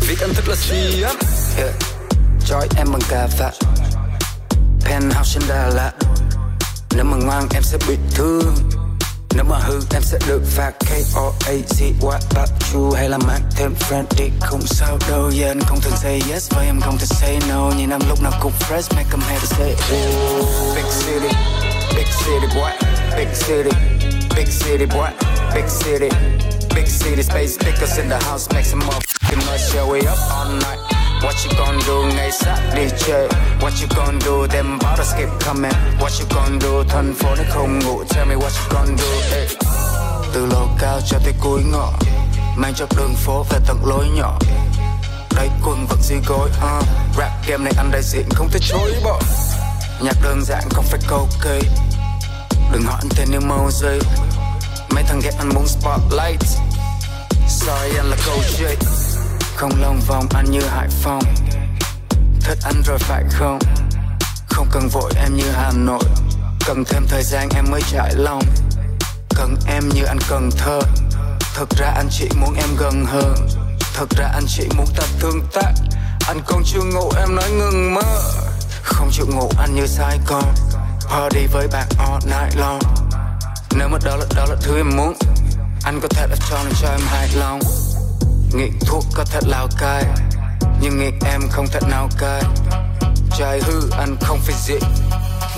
Viết 0.00 0.16
em 0.20 0.34
thích 0.34 0.48
là 0.48 0.54
CM 0.68 1.16
yeah. 1.58 1.74
Joy 2.46 2.66
em 2.76 2.86
bằng 2.92 3.00
cà 3.08 3.26
phê 3.26 3.50
Penthouse 4.84 5.30
trên 5.34 5.42
Đà 5.48 5.66
Lạt. 5.66 5.92
Nếu 6.96 7.04
mà 7.04 7.16
ngoan 7.16 7.48
em 7.54 7.62
sẽ 7.62 7.78
bị 7.88 7.96
thương. 8.14 8.54
Nếu 9.34 9.44
mà 9.44 9.58
hư 9.58 9.80
em 9.94 10.02
sẽ 10.02 10.18
được 10.28 10.42
phạt. 10.46 10.72
K-O-A-Z 10.80 11.92
What 12.00 12.18
about 12.34 12.48
you 12.74 12.92
hay 12.92 13.08
là 13.08 13.18
mang 13.18 13.40
thêm 13.56 13.74
friend 13.88 14.04
đi 14.16 14.30
Không 14.40 14.62
sao 14.66 14.98
đâu. 15.08 15.30
Yeah 15.38 15.50
anh 15.50 15.60
không 15.60 15.80
thường 15.80 15.96
say 15.96 16.22
yes 16.30 16.50
Và 16.50 16.62
em 16.62 16.80
không 16.80 16.98
thể 16.98 17.06
say 17.06 17.38
no. 17.48 17.70
Nhìn 17.76 17.90
em 17.90 18.00
lúc 18.08 18.22
nào 18.22 18.32
cũng 18.42 18.52
fresh 18.68 18.96
Make 18.96 19.08
em 19.10 19.20
have 19.20 19.40
to 19.40 19.46
say 19.46 19.70
ooh 19.70 20.74
Big 20.74 20.84
city 21.06 21.36
Big 21.96 22.06
city 22.24 22.54
boy 22.54 22.72
Big 23.16 23.28
city 23.34 23.76
Big 24.36 24.46
city 24.46 24.86
boy 24.86 25.10
Big 25.54 25.64
city 25.84 26.31
Big 26.74 26.86
city 26.86 27.22
space 27.22 27.56
Pickers 27.58 27.98
in 27.98 28.08
the 28.08 28.18
house, 28.18 28.48
Make 28.52 28.64
some 28.64 28.80
motherfucking 28.80 29.46
noise, 29.46 29.74
Yeah, 29.74 29.90
we 29.90 30.00
up 30.06 30.18
all 30.30 30.52
night. 30.52 30.78
What 31.22 31.36
you 31.44 31.50
gonna 31.58 31.78
do 31.86 32.16
ngày 32.16 32.32
sát 32.32 32.72
đi 32.76 32.82
chơi 32.98 33.28
What 33.60 33.70
you 33.80 33.88
gonna 33.96 34.18
do? 34.26 34.46
Them 34.46 34.78
bottles 34.78 35.12
keep 35.18 35.28
coming. 35.40 35.72
What 36.00 36.10
you 36.20 36.26
gonna 36.34 36.58
do? 36.60 36.84
Thành 36.88 37.14
phố 37.14 37.34
nó 37.34 37.42
không 37.50 37.78
ngủ 37.78 38.04
Tell 38.04 38.28
me 38.28 38.34
what 38.34 38.50
you 38.58 38.68
gonna 38.70 38.96
do, 38.98 39.36
hey. 39.36 39.48
Từ 40.34 40.46
lầu 40.46 40.68
cao 40.78 41.00
cho 41.06 41.18
tới 41.24 41.34
cuối 41.40 41.62
ngõ, 41.72 41.92
Mang 42.56 42.74
cho 42.74 42.86
đường 42.96 43.14
phố 43.14 43.46
về 43.50 43.58
tận 43.66 43.76
lối 43.84 44.08
nhỏ. 44.08 44.38
Đây 45.36 45.50
quần 45.64 45.86
vẫn 45.86 46.02
gì 46.02 46.14
gối 46.26 46.50
uh. 46.50 46.84
Rap 47.18 47.32
game 47.46 47.64
này 47.64 47.72
anh 47.76 47.90
đại 47.90 48.02
diện 48.02 48.28
không 48.34 48.48
thể 48.50 48.58
chối 48.62 48.94
bỏ. 49.04 49.20
Nhạc 50.00 50.16
đơn 50.22 50.42
giản 50.44 50.62
không 50.70 50.84
phải 50.84 51.00
câu 51.08 51.28
cây 51.40 51.60
Đừng 52.72 52.82
hỏi 52.82 53.00
anh 53.02 53.08
tên 53.16 53.30
như 53.30 53.40
mâu 53.40 53.70
dây 53.70 54.00
Mấy 54.94 55.02
thằng 55.02 55.20
ghét 55.24 55.32
anh 55.38 55.48
muốn 55.48 55.66
spotlight. 55.66 56.42
Sorry, 57.48 57.96
anh 57.96 58.10
là 58.10 58.16
câu 58.26 58.38
chuyện. 58.58 58.78
Không 59.56 59.72
lòng 59.80 60.00
vòng, 60.06 60.26
anh 60.34 60.50
như 60.50 60.60
Hải 60.60 60.88
Phòng. 60.88 61.22
Thích 62.40 62.58
anh 62.64 62.82
rồi 62.86 62.98
phải 62.98 63.24
không? 63.30 63.58
Không 64.48 64.68
cần 64.72 64.88
vội, 64.88 65.12
em 65.16 65.36
như 65.36 65.50
Hà 65.54 65.72
Nội. 65.76 66.04
Cần 66.66 66.84
thêm 66.84 67.06
thời 67.08 67.22
gian, 67.22 67.48
em 67.54 67.64
mới 67.70 67.80
trải 67.92 68.14
lòng. 68.14 68.42
Cần 69.34 69.56
em 69.66 69.88
như 69.88 70.04
anh 70.04 70.18
cần 70.28 70.50
thơ. 70.58 70.80
Thật 71.54 71.70
ra 71.78 71.86
anh 71.86 72.08
chỉ 72.10 72.28
muốn 72.40 72.54
em 72.54 72.68
gần 72.78 73.04
hơn 73.04 73.48
thật 73.94 74.10
ra 74.16 74.26
anh 74.34 74.44
chỉ 74.48 74.68
muốn 74.76 74.86
ta 74.96 75.06
tương 75.20 75.40
tác. 75.52 75.72
Anh 76.26 76.40
còn 76.46 76.62
chưa 76.64 76.82
ngủ, 76.94 77.10
em 77.18 77.34
nói 77.34 77.50
ngừng 77.50 77.94
mơ. 77.94 78.22
Không 78.82 79.10
chịu 79.12 79.26
ngủ, 79.34 79.50
anh 79.58 79.74
như 79.74 79.86
sai 79.86 80.18
con 80.26 80.54
Party 81.10 81.46
với 81.46 81.68
bạn 81.68 81.86
all 81.98 82.24
night 82.24 82.56
long. 82.56 82.78
Nếu 83.78 83.88
mà 83.88 83.98
đó 84.04 84.16
là 84.16 84.26
đó 84.36 84.44
là 84.48 84.56
thứ 84.60 84.76
em 84.76 84.96
muốn, 84.96 85.14
Anh 85.84 86.00
có 86.00 86.08
thể 86.08 86.26
đã 86.30 86.36
cho 86.50 86.64
nên 86.64 86.74
cho 86.82 86.88
em 86.88 87.00
hài 87.06 87.28
lòng. 87.34 87.60
Nghiện 88.54 88.72
thuốc 88.80 89.04
có 89.14 89.24
thể 89.24 89.40
lao 89.46 89.68
cai 89.78 90.04
Nhưng 90.80 90.98
nghiện 90.98 91.14
em 91.24 91.40
không 91.50 91.66
thể 91.72 91.80
nào 91.90 92.08
cai 92.18 92.42
Trai 93.38 93.60
hư 93.60 93.90
anh 93.90 94.16
không 94.20 94.38
phải 94.42 94.54
dị 94.66 94.86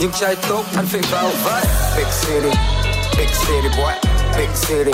Nhưng 0.00 0.10
trai 0.12 0.36
tốt 0.48 0.64
anh 0.76 0.86
phải 0.86 1.00
vào 1.10 1.30
vai. 1.44 1.64
Big 1.96 2.06
city 2.22 2.58
Big 3.18 3.26
city 3.26 3.68
boy, 3.76 3.94
Big 4.38 4.48
city 4.68 4.92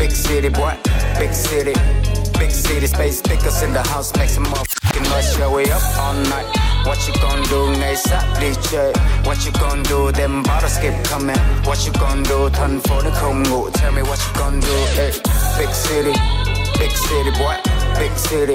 Big 0.00 0.10
city 0.10 0.48
boy, 0.48 0.72
Big 1.20 1.30
city 1.32 1.72
Big 2.40 2.50
city 2.50 2.86
space 2.86 3.22
pickers 3.24 3.62
in 3.62 3.74
the 3.74 3.82
house 3.92 4.18
Make 4.18 4.28
some 4.28 4.65
motherfucking 4.96 5.10
noise 5.10 5.38
Yeah 5.38 5.54
we 5.54 5.64
up 5.70 5.82
all 5.98 6.14
night. 6.14 6.46
What 6.86 6.98
you 7.06 7.14
gonna 7.20 7.42
do 7.50 7.78
ngày 7.78 7.96
sát 7.96 8.24
đi 8.40 8.52
What 9.24 9.36
you 9.44 9.52
gonna 9.60 9.82
do? 9.88 10.12
Them 10.12 10.42
bottles 10.42 10.78
keep 10.78 10.94
coming. 11.04 11.36
What 11.64 11.78
you 11.86 11.92
gonna 12.00 12.22
do? 12.28 12.48
Phố 12.84 13.02
nó 13.02 13.10
không 13.14 13.42
ngủ 13.42 13.70
Tell 13.70 13.92
me 13.92 14.02
what 14.02 14.18
you 14.18 14.40
gonna 14.40 14.60
do 14.60 14.86
hey. 14.96 15.12
Big 15.58 15.68
city 15.74 16.12
Big 16.78 16.90
city 16.90 17.30
boy. 17.38 17.56
Big 17.98 18.10
city 18.16 18.54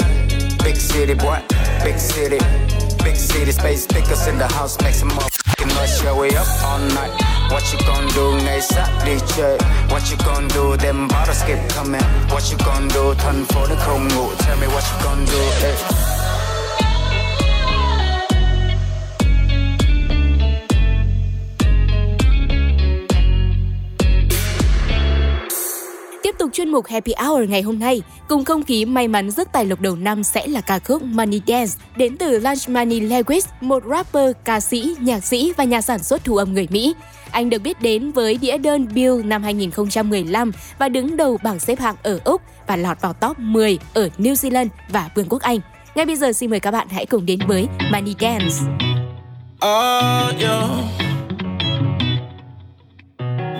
Big 0.63 0.75
city 0.75 1.13
boy. 1.13 1.39
Big 1.83 1.97
city 1.97 2.39
Big 3.03 3.15
city. 3.15 3.51
Space 3.51 3.87
pickers 3.87 4.27
in 4.27 4.37
the 4.37 4.47
house 4.47 4.77
Make 4.83 4.93
some 4.95 5.09
motherfucking 5.09 5.75
noise 5.75 6.03
Yeah 6.03 6.19
we 6.19 6.29
up 6.35 6.47
all 6.63 6.79
night. 6.79 7.11
What 7.51 7.63
you 7.73 7.79
gonna 7.87 8.07
do 8.15 8.43
ngày 8.45 8.61
sát 8.61 8.89
đi 9.05 9.15
What 9.89 10.01
you 10.11 10.17
gonna 10.25 10.47
do? 10.55 10.77
Them 10.77 11.07
bottles 11.07 11.43
keep 11.47 11.59
coming. 11.75 12.01
What 12.29 12.43
you 12.51 12.57
gonna 12.65 12.87
do? 12.93 13.13
Phố 13.49 13.67
nó 13.69 13.75
không 13.79 14.07
ngủ 14.07 14.29
Tell 14.39 14.59
me 14.61 14.67
what 14.67 14.83
you 14.83 15.03
gonna 15.03 15.25
do 15.25 15.39
hey. 15.61 16.20
Mục 26.51 26.55
chuyên 26.55 26.69
mục 26.69 26.87
Happy 26.87 27.13
Hour 27.17 27.49
ngày 27.49 27.61
hôm 27.61 27.79
nay, 27.79 28.01
cùng 28.27 28.45
không 28.45 28.63
khí 28.63 28.85
may 28.85 29.07
mắn 29.07 29.31
rước 29.31 29.47
tài 29.51 29.65
lộc 29.65 29.81
đầu 29.81 29.95
năm 29.95 30.23
sẽ 30.23 30.47
là 30.47 30.61
ca 30.61 30.79
khúc 30.79 31.03
Money 31.03 31.41
Dance 31.47 31.71
đến 31.95 32.17
từ 32.17 32.39
Lunch 32.39 32.69
Money 32.69 32.99
Lewis, 32.99 33.41
một 33.61 33.83
rapper, 33.89 34.31
ca 34.43 34.59
sĩ, 34.59 34.95
nhạc 34.99 35.25
sĩ 35.25 35.53
và 35.57 35.63
nhà 35.63 35.81
sản 35.81 36.03
xuất 36.03 36.23
thu 36.23 36.37
âm 36.37 36.53
người 36.53 36.67
Mỹ. 36.71 36.93
Anh 37.31 37.49
được 37.49 37.61
biết 37.61 37.81
đến 37.81 38.11
với 38.11 38.37
đĩa 38.37 38.57
đơn 38.57 38.87
Bill 38.93 39.23
năm 39.23 39.43
2015 39.43 40.51
và 40.79 40.89
đứng 40.89 41.17
đầu 41.17 41.37
bảng 41.43 41.59
xếp 41.59 41.79
hạng 41.79 41.95
ở 42.03 42.19
Úc 42.25 42.41
và 42.67 42.75
lọt 42.75 43.01
vào 43.01 43.13
top 43.13 43.39
10 43.39 43.79
ở 43.93 44.09
New 44.17 44.33
Zealand 44.33 44.67
và 44.89 45.09
Vương 45.15 45.29
quốc 45.29 45.41
Anh. 45.41 45.59
Ngay 45.95 46.05
bây 46.05 46.15
giờ 46.15 46.33
xin 46.33 46.49
mời 46.49 46.59
các 46.59 46.71
bạn 46.71 46.87
hãy 46.89 47.05
cùng 47.05 47.25
đến 47.25 47.39
với 47.47 47.67
Money 47.91 48.15
Dance. 48.19 48.55
Oh, 49.65 50.41
yeah. 50.41 50.69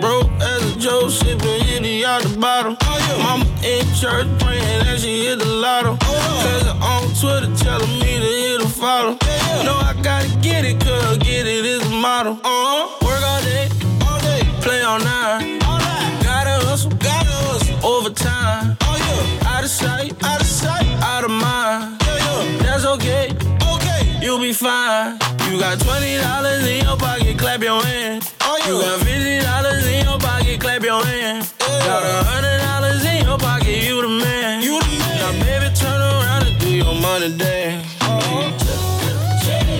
Broke 0.00 0.30
as 0.40 0.62
a 0.62 0.78
joke, 0.80 1.61
Yiddy 1.92 2.04
out 2.04 2.22
the 2.22 2.38
bottle. 2.38 2.76
Mama 3.18 3.44
in 3.62 3.84
church 3.94 4.26
praying 4.40 4.84
that 4.84 4.98
she 4.98 5.26
hit 5.26 5.38
the 5.38 5.44
lotto. 5.44 5.96
Cousin 5.96 6.76
on 6.80 7.02
Twitter 7.20 7.54
telling 7.62 7.92
me 8.00 8.18
to 8.18 8.32
hit 8.42 8.62
a 8.62 8.68
follow. 8.68 9.18
No, 9.64 9.74
I 9.74 9.94
gotta 10.02 10.28
get 10.40 10.64
it, 10.64 10.80
cause 10.80 11.18
get 11.18 11.46
it 11.46 11.64
is 11.64 11.82
the 11.82 11.90
motto. 11.90 12.32
Uh-huh. 12.32 13.04
Work 13.04 13.22
all 13.22 13.42
day, 13.42 13.68
all 14.06 14.20
day, 14.20 14.42
play 14.62 14.82
all 14.82 15.00
night. 15.00 15.60
All 15.66 15.78
night. 15.78 16.20
Gotta 16.22 16.64
hustle, 16.66 16.90
gotta 16.92 17.30
hustle, 17.30 17.86
overtime. 17.86 18.76
Oh 18.82 18.96
yeah, 18.96 19.48
out 19.50 19.64
of 19.64 19.70
sight, 19.70 20.14
out 20.24 20.40
of 20.40 20.46
sight, 20.46 20.86
out 21.02 21.24
of 21.24 21.30
mind. 21.30 22.00
Yeah, 22.06 22.16
yeah. 22.16 22.58
That's 22.62 22.86
okay, 22.86 23.36
okay, 23.74 24.18
you'll 24.22 24.40
be 24.40 24.52
fine. 24.54 25.18
You 25.50 25.58
got 25.58 25.78
twenty 25.80 26.16
dollars 26.16 26.66
in 26.66 26.86
your 26.86 26.96
pocket, 26.96 27.38
clap 27.38 27.62
your 27.62 27.82
hand. 27.82 28.32
Oh, 28.40 28.56
yeah. 28.60 28.68
You 28.68 28.80
got 28.80 29.00
fifty 29.00 29.44
dollars 29.44 29.86
in 29.86 30.04
your 30.06 30.18
pocket, 30.18 30.60
clap 30.60 30.82
your 30.82 31.04
hand. 31.04 31.52
Got 31.92 32.04
a 32.04 32.24
hundred 32.24 32.56
dollars 32.64 33.04
in 33.04 33.26
your 33.26 33.36
pocket, 33.36 33.84
you 33.84 34.00
the 34.00 34.08
man. 34.08 34.62
You 34.62 34.80
the 34.80 34.88
man. 34.96 35.36
Now, 35.36 35.44
baby, 35.44 35.68
turn 35.76 36.00
around 36.00 36.48
and 36.48 36.58
do 36.58 36.70
your 36.72 36.94
money 36.94 37.36
dance. 37.36 37.84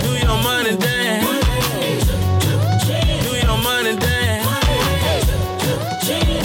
Do 0.05 0.11
your 0.21 0.37
money 0.45 0.77
dance. 0.77 1.25
Do 3.25 3.33
your 3.33 3.57
money 3.57 3.95
dance. 3.97 4.45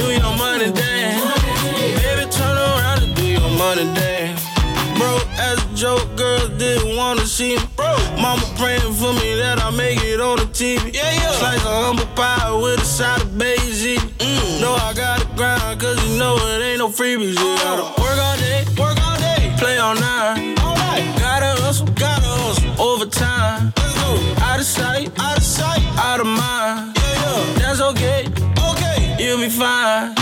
Do 0.01 0.09
your 0.09 0.33
money 0.41 0.73
dance. 0.73 1.21
Baby, 2.01 2.25
turn 2.33 2.57
around 2.57 3.03
and 3.05 3.15
do 3.15 3.27
your 3.29 3.51
money 3.61 3.85
dance. 3.93 4.41
Bro, 4.97 5.21
as 5.37 5.63
a 5.63 5.69
joke, 5.77 6.09
girls 6.17 6.49
didn't 6.57 6.97
wanna 6.97 7.27
see 7.27 7.57
me. 7.57 7.63
Bro, 7.77 7.93
mama 8.17 8.41
praying 8.57 8.95
for 8.95 9.13
me 9.13 9.37
that 9.37 9.61
I 9.63 9.69
make 9.69 10.01
it 10.03 10.19
on 10.19 10.39
the 10.39 10.47
TV. 10.47 10.95
Yeah, 10.95 11.13
yeah. 11.13 11.33
Slice 11.33 11.61
of 11.61 11.77
humble 11.85 12.07
pie 12.17 12.57
with 12.57 12.81
a 12.81 12.87
side 12.87 13.21
of 13.21 13.37
beige. 13.37 13.78
Freebies. 16.99 17.39
You 17.39 17.57
gotta 17.63 17.85
work 18.03 18.19
all 18.19 18.37
day, 18.39 18.65
work 18.77 18.99
all 19.07 19.19
day, 19.19 19.55
play 19.57 19.79
all 19.79 19.95
night. 19.95 20.57
All 20.65 20.75
night. 20.75 21.05
Gotta 21.17 21.63
hustle, 21.63 21.87
gotta 21.95 22.27
hustle, 22.27 22.83
overtime. 22.83 23.73
Let's 23.77 23.95
go. 23.95 24.43
Out 24.43 24.59
of 24.59 24.67
sight, 24.67 25.13
out 25.17 25.37
of 25.39 25.45
sight, 25.45 25.83
out 25.97 26.19
of 26.19 26.27
mind. 26.27 26.97
Yeah, 26.97 27.23
yeah. 27.23 27.55
That's 27.61 27.81
okay, 27.81 28.27
okay, 28.71 29.17
you'll 29.21 29.39
be 29.39 29.49
fine. 29.49 30.18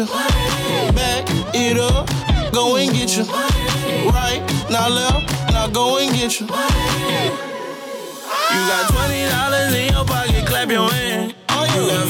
You. 0.00 0.06
Back 0.94 1.26
it 1.54 1.78
up, 1.78 2.06
go 2.52 2.76
and 2.76 2.92
get 2.92 3.16
you. 3.16 3.24
Right, 4.10 4.42
now 4.70 4.88
left, 4.88 5.52
now 5.52 5.66
go 5.68 5.98
and 5.98 6.12
get 6.14 6.40
you. 6.40 6.46
You 6.46 6.52
got 8.70 8.88
twenty 8.92 9.28
dollars 9.28 9.74
in 9.74 9.92
your 9.92 10.04
pocket, 10.04 10.46
clap 10.46 10.70
your 10.70 10.90
hand. 10.90 11.34
You 11.74 11.86
got 11.86 12.08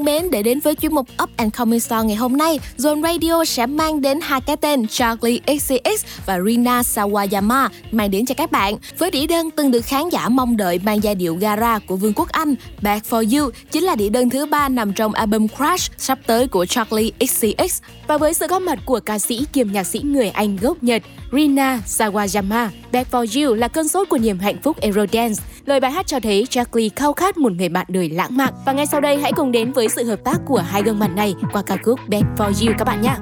thân 0.00 0.04
mến, 0.04 0.30
để 0.30 0.42
đến 0.42 0.60
với 0.60 0.74
chuyên 0.74 0.94
mục 0.94 1.08
Up 1.22 1.30
and 1.36 1.54
Coming 1.54 1.80
Song 1.80 2.06
ngày 2.06 2.16
hôm 2.16 2.36
nay, 2.36 2.60
Zone 2.78 3.02
Radio 3.02 3.44
sẽ 3.44 3.66
mang 3.66 4.00
đến 4.00 4.20
hai 4.22 4.40
cái 4.40 4.56
tên 4.56 4.86
Charlie 4.86 5.40
XCX 5.46 6.04
và 6.26 6.40
Rina 6.46 6.82
Sawayama 6.82 7.68
mang 7.92 8.10
đến 8.10 8.26
cho 8.26 8.34
các 8.34 8.52
bạn. 8.52 8.76
Với 8.98 9.10
đĩa 9.10 9.26
đơn 9.26 9.50
từng 9.50 9.70
được 9.70 9.84
khán 9.84 10.08
giả 10.08 10.28
mong 10.28 10.56
đợi 10.56 10.80
mang 10.84 11.02
giai 11.02 11.14
điệu 11.14 11.34
gara 11.34 11.78
của 11.78 11.96
Vương 11.96 12.12
quốc 12.16 12.28
Anh, 12.28 12.54
Back 12.82 13.06
for 13.10 13.38
You 13.38 13.50
chính 13.70 13.84
là 13.84 13.96
đĩa 13.96 14.08
đơn 14.08 14.30
thứ 14.30 14.46
ba 14.46 14.68
nằm 14.68 14.92
trong 14.92 15.12
album 15.12 15.46
Crash 15.56 15.92
sắp 15.98 16.18
tới 16.26 16.48
của 16.48 16.66
Charlie 16.66 17.10
XCX. 17.20 17.82
Và 18.06 18.18
với 18.18 18.34
sự 18.34 18.46
góp 18.46 18.62
mặt 18.62 18.78
của 18.84 19.00
ca 19.00 19.18
sĩ 19.18 19.46
kiêm 19.52 19.72
nhạc 19.72 19.84
sĩ 19.84 20.00
người 20.04 20.28
Anh 20.28 20.56
gốc 20.56 20.82
Nhật 20.82 21.02
Rina 21.32 21.80
Sawayama, 21.86 22.68
Back 22.92 23.12
for 23.12 23.44
You 23.46 23.54
là 23.54 23.68
cơn 23.68 23.88
sốt 23.88 24.08
của 24.08 24.18
niềm 24.18 24.38
hạnh 24.38 24.56
phúc 24.62 24.80
Eurodance. 24.80 25.42
Lời 25.66 25.80
bài 25.80 25.90
hát 25.90 26.06
cho 26.06 26.20
thấy 26.20 26.46
Charlie 26.50 26.88
khao 26.96 27.12
khát 27.12 27.38
một 27.38 27.52
người 27.52 27.68
bạn 27.68 27.86
đời 27.88 28.10
lãng 28.10 28.36
mạn. 28.36 28.54
Và 28.66 28.72
ngay 28.72 28.86
sau 28.86 29.00
đây 29.00 29.16
hãy 29.16 29.32
cùng 29.32 29.52
đến 29.52 29.72
với 29.72 29.88
sự 29.90 30.04
hợp 30.04 30.24
tác 30.24 30.40
của 30.46 30.58
hai 30.58 30.82
gương 30.82 30.98
mặt 30.98 31.10
này 31.16 31.34
qua 31.52 31.62
ca 31.62 31.76
khúc 31.84 32.00
Back 32.08 32.24
for 32.36 32.66
You 32.66 32.74
các 32.78 32.84
bạn 32.84 33.02
nhé. 33.02 33.16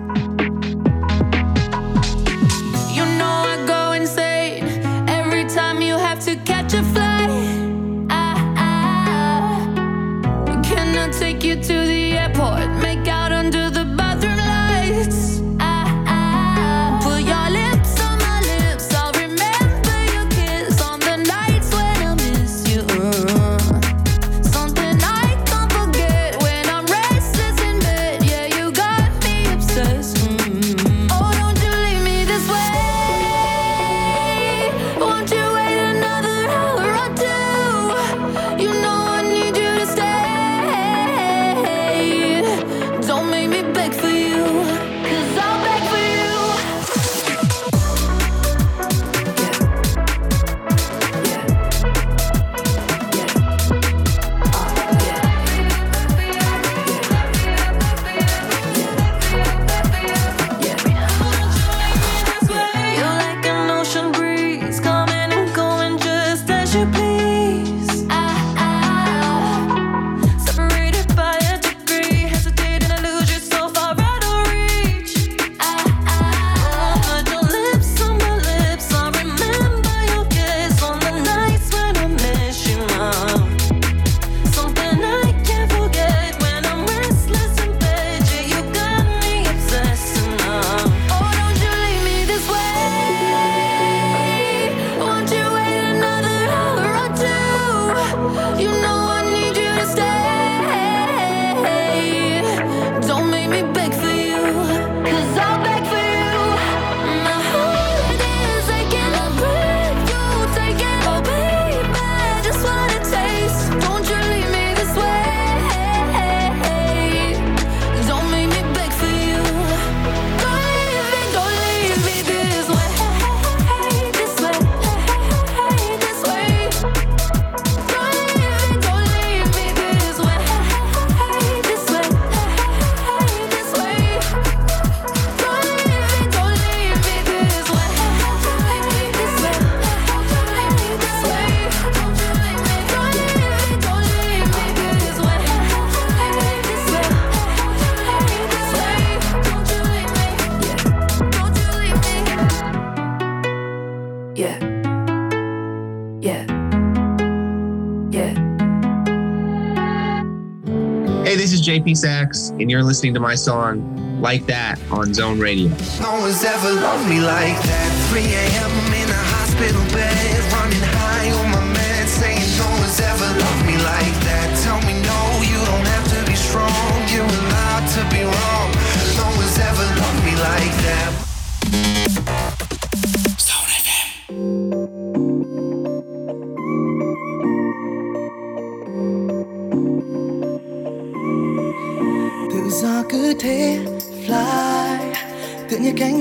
And 161.94 162.70
you're 162.70 162.82
listening 162.82 163.14
to 163.14 163.20
my 163.20 163.34
song 163.34 164.20
Like 164.20 164.44
That 164.46 164.78
on 164.90 165.14
Zone 165.14 165.38
Radio. 165.38 165.68
No 166.00 166.20
one's 166.20 166.44
ever 166.44 166.72
loved 166.72 167.08
me 167.08 167.20
like 167.20 167.56
that. 167.62 168.08
3 168.10 168.20
a.m. 168.20 168.70
I'm 168.70 168.92
in 168.92 169.08
a 169.08 169.14
hospital 169.14 169.82
bed, 169.94 170.52
running 170.52 170.80
high 170.80 170.97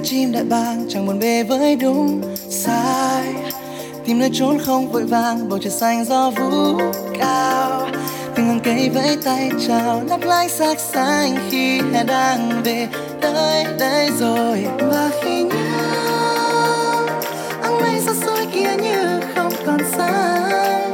chim 0.09 0.31
đại 0.31 0.43
bàng 0.43 0.85
chẳng 0.89 1.05
buồn 1.05 1.19
bề 1.19 1.43
với 1.43 1.75
đúng 1.75 2.21
sai. 2.49 3.33
Tìm 4.05 4.19
nơi 4.19 4.29
trốn 4.33 4.59
không 4.65 4.91
vội 4.91 5.03
vàng, 5.03 5.49
bầu 5.49 5.59
trời 5.59 5.71
xanh 5.71 6.05
gió 6.05 6.29
vũ 6.29 6.77
cao. 7.19 7.87
Từng 8.35 8.47
ngọn 8.47 8.59
cây 8.59 8.89
vẫy 8.89 9.17
tay 9.23 9.49
chào 9.67 10.03
lấp 10.09 10.19
lánh 10.23 10.49
sắc 10.49 10.79
xanh 10.79 11.37
khi 11.49 11.81
hè 11.93 12.03
đang 12.03 12.61
về. 12.63 12.87
Tới 13.21 13.65
đây 13.79 14.09
rồi 14.19 14.65
và 14.77 15.09
khi 15.23 15.43
nhớ, 15.43 15.55
áng 17.61 17.81
mây 17.81 17.99
xa 18.05 18.13
xôi 18.25 18.45
kia 18.53 18.75
như 18.83 19.19
không 19.35 19.53
còn 19.65 19.79
sáng. 19.97 20.91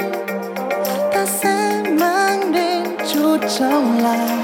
Ta 1.14 1.26
sẽ 1.26 1.84
mang 1.99 2.51
đến 2.51 2.84
chút 3.14 3.38
trong 3.59 4.03
lòng. 4.03 4.43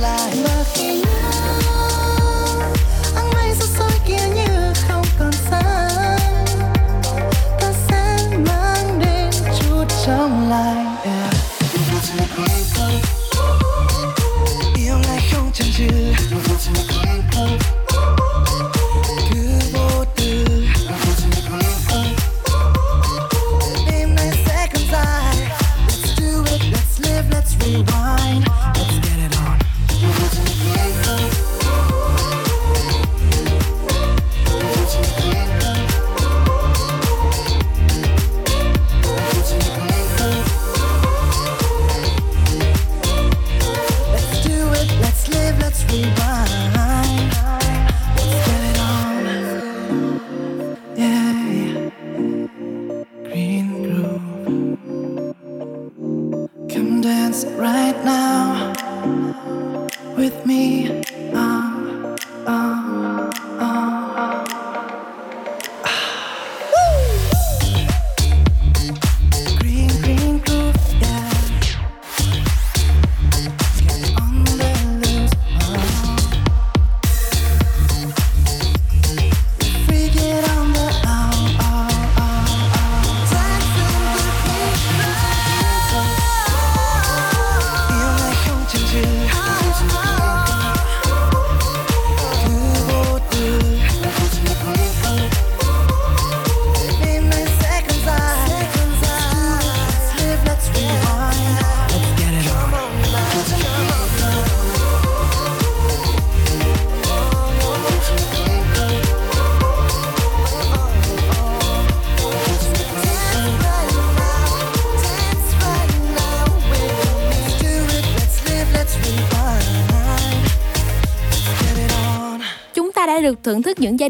life. 0.00 0.79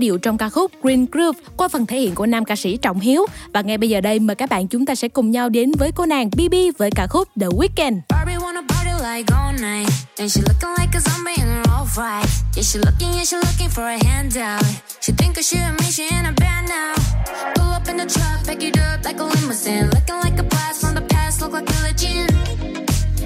điệu 0.00 0.18
trong 0.18 0.38
ca 0.38 0.48
khúc 0.48 0.72
Green 0.82 1.06
Groove 1.12 1.40
qua 1.56 1.68
phần 1.68 1.86
thể 1.86 2.00
hiện 2.00 2.14
của 2.14 2.26
nam 2.26 2.44
ca 2.44 2.56
sĩ 2.56 2.76
Trọng 2.76 3.00
Hiếu. 3.00 3.26
Và 3.52 3.60
ngay 3.60 3.78
bây 3.78 3.88
giờ 3.88 4.00
đây 4.00 4.18
mời 4.18 4.34
các 4.34 4.50
bạn 4.50 4.68
chúng 4.68 4.86
ta 4.86 4.94
sẽ 4.94 5.08
cùng 5.08 5.30
nhau 5.30 5.48
đến 5.48 5.72
với 5.78 5.92
cô 5.92 6.06
nàng 6.06 6.30
BB 6.30 6.54
với 6.78 6.90
ca 6.90 7.06
khúc 7.06 7.28
The 7.40 7.46
Weeknd. 7.46 8.00
Like 9.16 9.34
all 9.34 9.52
night, 9.52 9.90
and 10.18 10.30
she 10.32 10.40
looking 10.40 10.74
like 10.78 10.94
a 10.94 11.00
zombie 11.00 11.36
in 11.36 11.46
her 11.46 11.62
all 11.72 11.86
right. 11.96 12.28
Yeah, 12.54 12.62
she 12.62 12.78
looking, 12.78 13.12
yeah, 13.14 13.24
she 13.24 13.36
looking 13.36 13.70
for 13.70 13.82
a 13.82 13.98
handout. 14.04 14.64
She 15.00 15.12
think 15.12 15.36
she 15.42 15.58
a 15.58 15.72
me, 15.72 15.90
she 15.90 16.04
in 16.04 16.26
a 16.26 16.32
band 16.32 16.68
now. 16.68 16.94
Pull 17.54 17.72
up 17.72 17.88
in 17.88 17.96
the 17.96 18.06
truck, 18.06 18.46
pack 18.46 18.62
it 18.62 18.76
up 18.76 19.04
like 19.04 19.18
a 19.18 19.24
limousine, 19.24 19.88
looking 19.90 20.20
like 20.22 20.38
a 20.38 20.42
blast 20.42 20.80
from 20.82 20.94
the 20.94 21.02
past, 21.08 21.40
look 21.40 21.52
like 21.52 21.68
a 21.70 21.82
legend. 21.82 22.30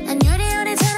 And 0.09 0.23
you're 0.23 0.39
the 0.39 0.57
only 0.59 0.77
time 0.77 0.95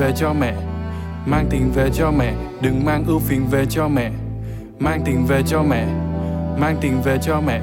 về 0.00 0.12
cho 0.16 0.32
mẹ. 0.32 0.54
Mang 1.26 1.46
tiền 1.50 1.72
về 1.74 1.90
cho 1.94 2.10
mẹ, 2.10 2.34
đừng 2.60 2.84
mang 2.84 3.04
ưu 3.06 3.18
phiền 3.18 3.46
về 3.50 3.66
cho 3.66 3.88
mẹ. 3.88 4.10
Mang 4.78 5.02
tiền 5.04 5.26
về 5.28 5.42
cho 5.46 5.62
mẹ, 5.62 5.86
mang 6.60 6.76
tiền 6.80 7.02
về 7.04 7.18
cho 7.22 7.40
mẹ. 7.40 7.60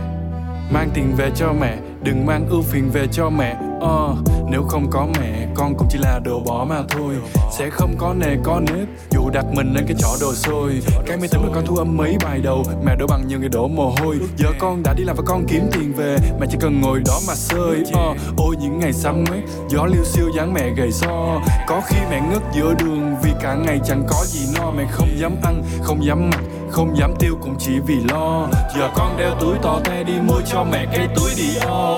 Mang 0.72 0.90
tiền 0.94 1.14
về 1.18 1.32
cho 1.36 1.54
mẹ 1.62 1.78
đừng 2.04 2.26
mang 2.26 2.48
ưu 2.50 2.62
phiền 2.62 2.90
về 2.94 3.08
cho 3.12 3.30
mẹ. 3.30 3.56
Ờ 3.82 4.16
nếu 4.50 4.64
không 4.64 4.88
có 4.92 5.08
mẹ, 5.20 5.48
con 5.56 5.76
cũng 5.78 5.88
chỉ 5.92 5.98
là 6.02 6.20
đồ 6.26 6.40
bỏ 6.40 6.66
mà 6.70 6.84
thôi. 6.90 7.16
Sẽ 7.52 7.70
không 7.70 7.96
có 7.98 8.14
nề 8.14 8.36
có 8.44 8.60
nếp, 8.60 8.88
dù 9.12 9.30
đặt 9.34 9.46
mình 9.54 9.74
lên 9.74 9.86
cái 9.88 9.96
chỗ 10.00 10.08
đồ 10.22 10.34
xôi. 10.34 10.82
Cái 11.06 11.18
máy 11.18 11.28
tính 11.32 11.42
mà 11.44 11.50
con 11.56 11.66
thu 11.66 11.76
âm 11.76 11.98
mấy 11.98 12.18
bài 12.24 12.40
đầu, 12.44 12.64
mẹ 12.86 12.96
đổ 12.96 13.08
bằng 13.08 13.28
nhiều 13.28 13.40
người 13.40 13.50
đổ 13.50 13.68
mồ 13.68 13.96
hôi. 14.00 14.20
Giờ 14.38 14.48
con 14.60 14.84
đã 14.84 14.94
đi 14.94 15.04
làm 15.04 15.16
và 15.16 15.24
con 15.26 15.46
kiếm 15.48 15.70
tiền 15.72 15.94
về, 15.94 16.18
mẹ 16.40 16.48
chỉ 16.50 16.58
cần 16.62 16.82
ngồi 16.82 17.02
đó 17.06 17.20
mà 17.28 17.36
sơi 17.36 17.84
ờ 17.94 18.14
ôi, 18.38 18.56
những 18.60 18.80
ngày 18.80 18.94
sắm 18.94 19.26
quét 19.26 19.42
gió 19.70 19.86
liêu 19.86 20.04
siêu 20.04 20.30
dáng 20.38 20.54
mẹ 20.54 20.70
gầy 20.78 20.92
so 20.92 21.42
có 21.68 21.82
khi 21.86 21.98
mẹ 22.10 22.22
ngất 22.32 22.42
giữa 22.56 22.74
đường, 22.80 23.16
vì 23.24 23.32
cả 23.42 23.56
ngày 23.56 23.80
chẳng 23.86 24.04
có 24.08 24.24
gì 24.26 24.40
no. 24.56 24.72
Mẹ 24.72 24.86
không 24.92 25.10
dám 25.18 25.36
ăn, 25.44 25.64
không 25.82 26.06
dám 26.06 26.30
mặc 26.30 26.42
không 26.72 26.98
dám 26.98 27.14
tiêu 27.20 27.38
cũng 27.42 27.56
chỉ 27.60 27.80
vì 27.88 27.96
lo. 28.10 28.48
Giờ 28.78 28.90
con 28.96 29.18
đeo 29.18 29.36
túi 29.40 29.58
to 29.62 29.80
te 29.84 30.04
đi 30.04 30.14
mua 30.28 30.42
cho 30.46 30.64
mẹ 30.72 30.86
cái 30.94 31.08
túi 31.16 31.30
đi 31.38 31.50
o 31.68 31.98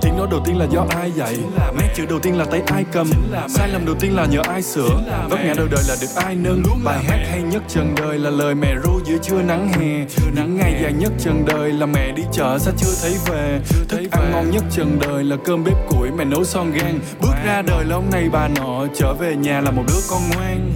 tiếng 0.00 0.16
nói 0.16 0.28
đầu 0.30 0.40
tiên 0.44 0.58
là 0.58 0.66
do 0.70 0.86
ai 0.88 1.10
dạy? 1.10 1.36
Nét 1.78 1.88
chữ 1.96 2.06
đầu 2.06 2.18
tiên 2.18 2.38
là 2.38 2.44
tay 2.44 2.62
ai 2.66 2.84
cầm? 2.92 3.10
Sai 3.48 3.68
lầm 3.68 3.86
đầu 3.86 3.94
tiên 4.00 4.16
là 4.16 4.26
nhờ 4.26 4.40
ai 4.48 4.62
sửa? 4.62 4.90
Vấp 5.30 5.38
ngã 5.44 5.54
đầu 5.56 5.66
đời 5.70 5.84
là 5.88 5.96
được 6.00 6.06
ai 6.16 6.34
nâng? 6.34 6.62
Bài 6.84 7.04
hát 7.04 7.18
hay 7.30 7.42
nhất 7.42 7.62
trần 7.68 7.94
đời 7.96 8.18
là 8.18 8.30
lời 8.30 8.54
mẹ 8.54 8.74
ru 8.84 9.00
giữa 9.04 9.18
trưa 9.22 9.42
nắng 9.42 9.68
hè. 9.68 10.06
Nắng 10.36 10.56
ngày 10.56 10.80
dài 10.82 10.92
nhất 10.92 11.12
trần 11.18 11.44
đời 11.46 11.72
là 11.72 11.86
mẹ 11.86 12.12
đi 12.12 12.22
chợ 12.32 12.58
sao 12.58 12.74
chưa 12.76 12.94
thấy 13.02 13.16
về. 13.26 13.60
Thức 13.88 14.00
ăn 14.10 14.30
ngon 14.32 14.50
nhất 14.50 14.64
trần 14.70 14.98
đời 15.00 15.24
là 15.24 15.36
cơm 15.44 15.64
bếp 15.64 15.76
củi 15.88 16.10
mẹ 16.10 16.24
nấu 16.24 16.44
son 16.44 16.72
gan 16.72 16.98
bước 17.20 17.34
ra 17.46 17.62
đời 17.62 17.84
là 17.84 17.96
ông 17.96 18.10
này 18.10 18.28
bà 18.32 18.48
nọ 18.48 18.86
trở 18.94 19.14
về 19.14 19.36
nhà 19.36 19.60
là 19.60 19.70
một 19.70 19.82
đứa 19.88 20.00
con 20.10 20.22
ngoan. 20.34 20.72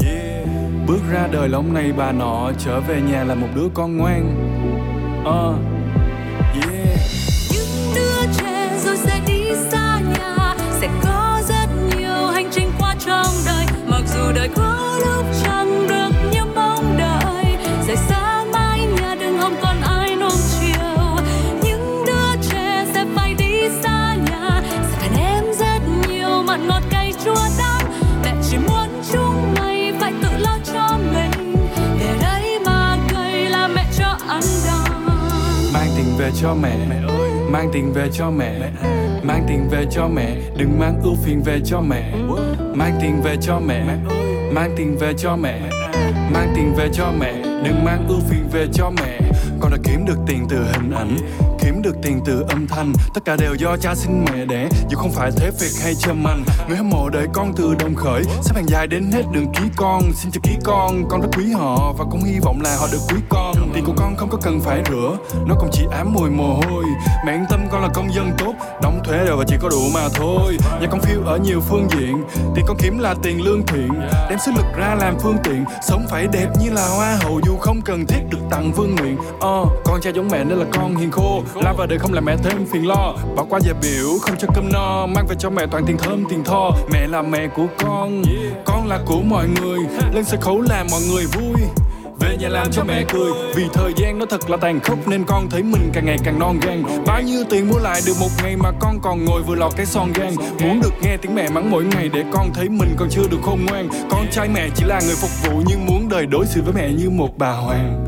Bước 0.87 1.01
ra 1.13 1.29
đời 1.33 1.49
là 1.49 1.59
ông 1.59 1.75
này 1.75 1.93
bà 1.97 2.13
nọ 2.13 2.51
Trở 2.59 2.81
về 2.81 3.01
nhà 3.01 3.25
là 3.25 3.35
một 3.35 3.47
đứa 3.55 3.69
con 3.75 3.97
ngoan. 3.97 4.35
Ờ. 5.25 5.55
Yeah. 6.55 6.99
Những 7.53 7.95
đứa 7.95 8.33
trẻ 8.39 8.79
rồi 8.85 8.97
sẽ 8.97 9.21
đi 9.27 9.55
xa 9.71 10.01
nhà, 10.19 10.55
sẽ 10.81 10.89
có 11.03 11.41
rất 11.49 11.67
nhiều 11.97 12.27
hành 12.27 12.49
trình 12.53 12.69
qua 12.79 12.95
trong 13.07 13.27
đời. 13.47 13.67
Mặc 13.87 14.03
dù 14.07 14.33
đời 14.35 14.49
có 14.57 14.99
lúc 15.07 15.25
chẳng 15.43 15.87
đời 15.89 16.04
Về 36.19 36.31
cho 36.43 36.55
mẹ. 36.55 36.77
Mang 37.51 37.71
tiền 37.73 37.93
về 37.93 38.09
cho 38.13 38.31
mẹ. 38.31 38.71
Mang 39.23 39.45
tiền 39.49 39.69
về 39.71 39.87
cho 39.91 40.09
mẹ. 40.09 40.37
Đừng 40.57 40.79
mang 40.79 41.01
ưu 41.03 41.15
phiền 41.25 41.43
về 41.43 41.61
cho 41.65 41.81
mẹ. 41.81 42.13
Mang 42.75 42.99
tiền 43.03 43.23
về 43.23 43.37
cho 43.43 43.61
mẹ. 43.61 43.85
Mang 44.53 44.75
tiền 44.77 44.97
về 44.99 45.13
cho 45.19 45.37
mẹ. 45.37 45.61
Mang 46.33 46.53
tiền 46.57 46.75
về 46.77 46.89
cho 46.95 47.13
mẹ. 47.19 47.33
Đừng 47.43 47.85
mang 47.85 48.07
ưu 48.09 48.21
phiền 48.31 48.49
về 48.53 48.67
cho 48.73 48.91
mẹ. 48.91 49.21
Con 49.61 49.71
đã 49.71 49.79
kiếm 49.85 50.05
được 50.07 50.19
tiền 50.27 50.47
từ 50.51 50.65
hình 50.73 50.91
ảnh, 50.91 51.17
Kiếm 51.59 51.83
được 51.83 51.97
tiền 52.03 52.21
từ 52.27 52.45
âm 52.49 52.67
thanh. 52.67 52.93
Tất 53.15 53.25
cả 53.25 53.37
đều 53.37 53.55
do 53.55 53.77
cha 53.77 53.95
sinh 53.95 54.25
mẹ 54.25 54.45
đẻ. 54.45 54.69
Dù 54.91 54.99
không 54.99 55.13
phải 55.13 55.31
thế 55.37 55.51
việc 55.61 55.71
hay 55.83 55.95
châm 55.95 56.25
anh 56.27 56.45
Người 56.69 56.77
hâm 56.77 56.91
mộ 56.91 57.09
đợi 57.09 57.27
con 57.33 57.53
từ 57.57 57.75
đồng 57.75 57.95
khởi. 57.95 58.23
Xếp 58.43 58.53
hàng 58.55 58.69
dài 58.69 58.87
đến 58.87 59.11
hết 59.13 59.23
đường 59.33 59.53
ký 59.53 59.63
con. 59.77 60.03
Xin 60.15 60.33
chào 60.33 60.41
ký 60.43 60.57
con 60.65 61.09
Con 61.09 61.21
rất 61.21 61.29
quý 61.37 61.45
họ 61.53 61.95
Và 61.99 62.05
cũng 62.11 62.25
hy 62.25 62.39
vọng 62.41 62.61
là 62.65 62.77
họ 62.77 62.87
được 62.93 63.01
quý 63.09 63.21
con. 63.29 63.54
Tiền 63.75 63.85
của 63.85 63.93
con 63.97 64.17
không 64.17 64.29
có 64.29 64.39
cần 64.43 64.61
phải 64.61 64.83
rửa 64.91 65.17
Nó 65.47 65.55
cũng 65.55 65.69
chỉ 65.73 65.87
ám 65.91 66.13
mùi 66.13 66.31
mồ 66.31 66.55
hôi. 66.55 66.85
Mẹ 67.27 67.33
yên 67.33 67.45
tâm 67.51 67.61
con 67.71 67.83
là 67.83 67.89
công 67.95 68.13
dân 68.15 68.31
tốt 68.39 68.53
Đóng 68.83 69.01
thuế 69.05 69.25
rồi 69.25 69.37
và 69.37 69.45
chỉ 69.49 69.57
có 69.61 69.69
đủ 69.69 69.81
mà 69.95 70.09
thôi. 70.15 70.57
Nhà 70.81 70.87
con 70.91 71.01
phiêu 71.01 71.23
ở 71.25 71.39
nhiều 71.39 71.61
phương 71.61 71.89
diện 71.91 72.25
Tiền 72.55 72.65
con 72.69 72.77
kiếm 72.81 72.99
là 72.99 73.15
tiền 73.23 73.45
lương 73.45 73.67
thiện. 73.67 73.89
Đem 74.31 74.39
sức 74.39 74.53
lực 74.57 74.67
ra 74.77 74.95
làm 74.95 75.19
phương 75.19 75.37
tiện 75.45 75.65
Sống 75.83 76.07
phải 76.11 76.27
đẹp 76.33 76.49
như 76.61 76.71
là 76.71 76.89
hoa 76.89 77.19
hậu. 77.23 77.41
Dù 77.47 77.57
không 77.57 77.81
cần 77.85 78.07
thiết 78.07 78.21
được 78.31 78.39
tặng 78.51 78.73
vương 78.73 78.95
miện. 78.95 79.17
Ờ, 79.41 79.65
con 79.85 80.01
cha 80.01 80.11
giống 80.11 80.29
mẹ 80.29 80.45
nên 80.45 80.59
là 80.59 80.67
con 80.73 80.97
hiền 80.97 81.11
khô. 81.11 81.43
La 81.55 81.73
vào 81.73 81.87
đời 81.87 81.99
không 81.99 82.13
làm 82.13 82.25
mẹ 82.25 82.37
thêm 82.37 82.67
phiền 82.73 82.89
lo. 82.89 83.15
Bỏ 83.37 83.45
qua 83.51 83.61
giờ 83.61 83.73
biểu 83.83 84.09
không 84.23 84.37
cho 84.39 84.49
cơm 84.55 84.73
no. 84.73 85.07
Mang 85.07 85.27
về 85.27 85.37
cho 85.39 85.51
mẹ 85.51 85.67
toàn 85.71 85.85
tiền 85.87 85.97
thơm 85.99 86.25
tiền 86.29 86.45
tho. 86.45 86.71
Mẹ 86.93 87.07
là 87.07 87.23
mẹ 87.23 87.49
của 87.57 87.67
con 87.79 88.23
Con 88.65 88.89
là 88.89 88.99
của 89.07 89.23
mọi 89.23 89.49
người. 89.49 89.79
Lên 90.15 90.25
sân 90.25 90.41
khấu 90.41 90.61
làm 90.61 90.87
mọi 90.91 91.01
người 91.11 91.27
vui 91.27 91.84
về 92.35 92.43
nhà 92.43 92.49
làm 92.49 92.73
cho 92.73 92.85
mẹ 92.85 93.05
cười. 93.13 93.33
Vì 93.55 93.65
thời 93.73 93.93
gian 93.97 94.19
nó 94.19 94.27
thật 94.31 94.51
là 94.51 94.57
tàn 94.57 94.81
khốc 94.81 95.09
Nên 95.09 95.25
con 95.27 95.51
thấy 95.51 95.63
mình 95.63 95.91
càng 95.93 96.07
ngày 96.07 96.19
càng 96.25 96.39
non 96.39 96.61
gan. 96.63 96.83
Bao 97.07 97.23
nhiêu 97.23 97.45
tiền 97.51 97.69
mua 97.69 97.79
lại 97.79 98.01
được 98.07 98.13
một 98.21 98.29
ngày 98.43 98.57
Mà 98.57 98.71
con 98.81 99.01
còn 99.03 99.25
ngồi 99.25 99.43
vừa 99.43 99.55
lọt 99.55 99.73
cái 99.77 99.87
son 99.87 100.13
gan 100.15 100.35
Muốn 100.61 100.81
được 100.83 100.93
nghe 101.03 101.17
tiếng 101.17 101.35
mẹ 101.35 101.49
mắng 101.49 101.71
mỗi 101.71 101.85
ngày 101.85 102.11
Để 102.13 102.25
con 102.33 102.51
thấy 102.55 102.69
mình 102.69 102.95
còn 102.99 103.09
chưa 103.11 103.29
được 103.31 103.39
khôn 103.43 103.67
ngoan. 103.67 103.89
Con 104.11 104.27
trai 104.31 104.49
mẹ 104.49 104.69
chỉ 104.75 104.85
là 104.85 105.01
người 105.07 105.15
phục 105.17 105.31
vụ 105.45 105.63
Nhưng 105.67 105.87
muốn 105.87 106.09
đời 106.09 106.27
đối 106.27 106.47
xử 106.47 106.63
với 106.63 106.73
mẹ 106.75 106.89
như 106.89 107.11
một 107.11 107.39
bà 107.39 107.51
hoàng. 107.51 108.05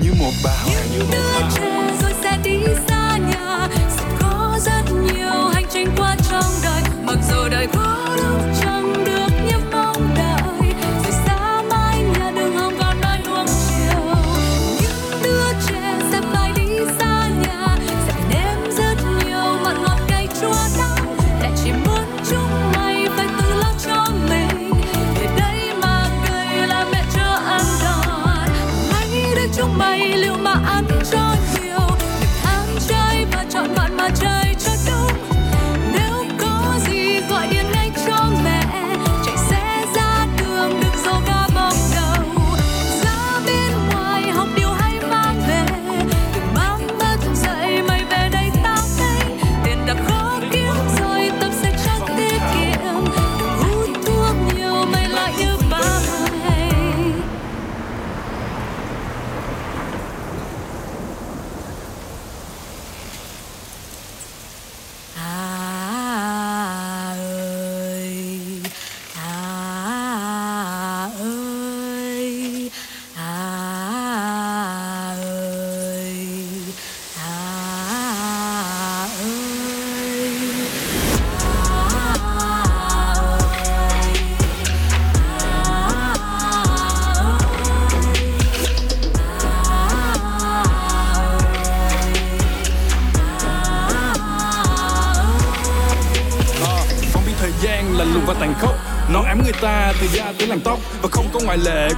Như 0.00 0.10
một 0.20 0.32
bà 0.44 0.50
hoàng. 0.64 0.86
Như 0.92 1.00
một 1.00 1.06
bà 1.12 1.38
hoàng 1.38 1.50
trẻ 1.54 1.94
rồi 2.02 2.12
sẽ 2.22 2.38
đi 2.44 2.58
xa 2.88 3.18
nhà. 3.18 3.68
Sẽ 3.88 4.04
có 4.20 4.58
rất 4.60 4.94
nhiều 5.12 5.48
hành 5.52 5.66
trình 5.70 5.88
qua 5.96 6.16
trong 6.30 6.52
đời. 6.64 6.82
Mặc 7.04 7.18
dù 7.30 7.48
đời 7.50 7.66
có 7.74 8.16
lúc 8.16 8.55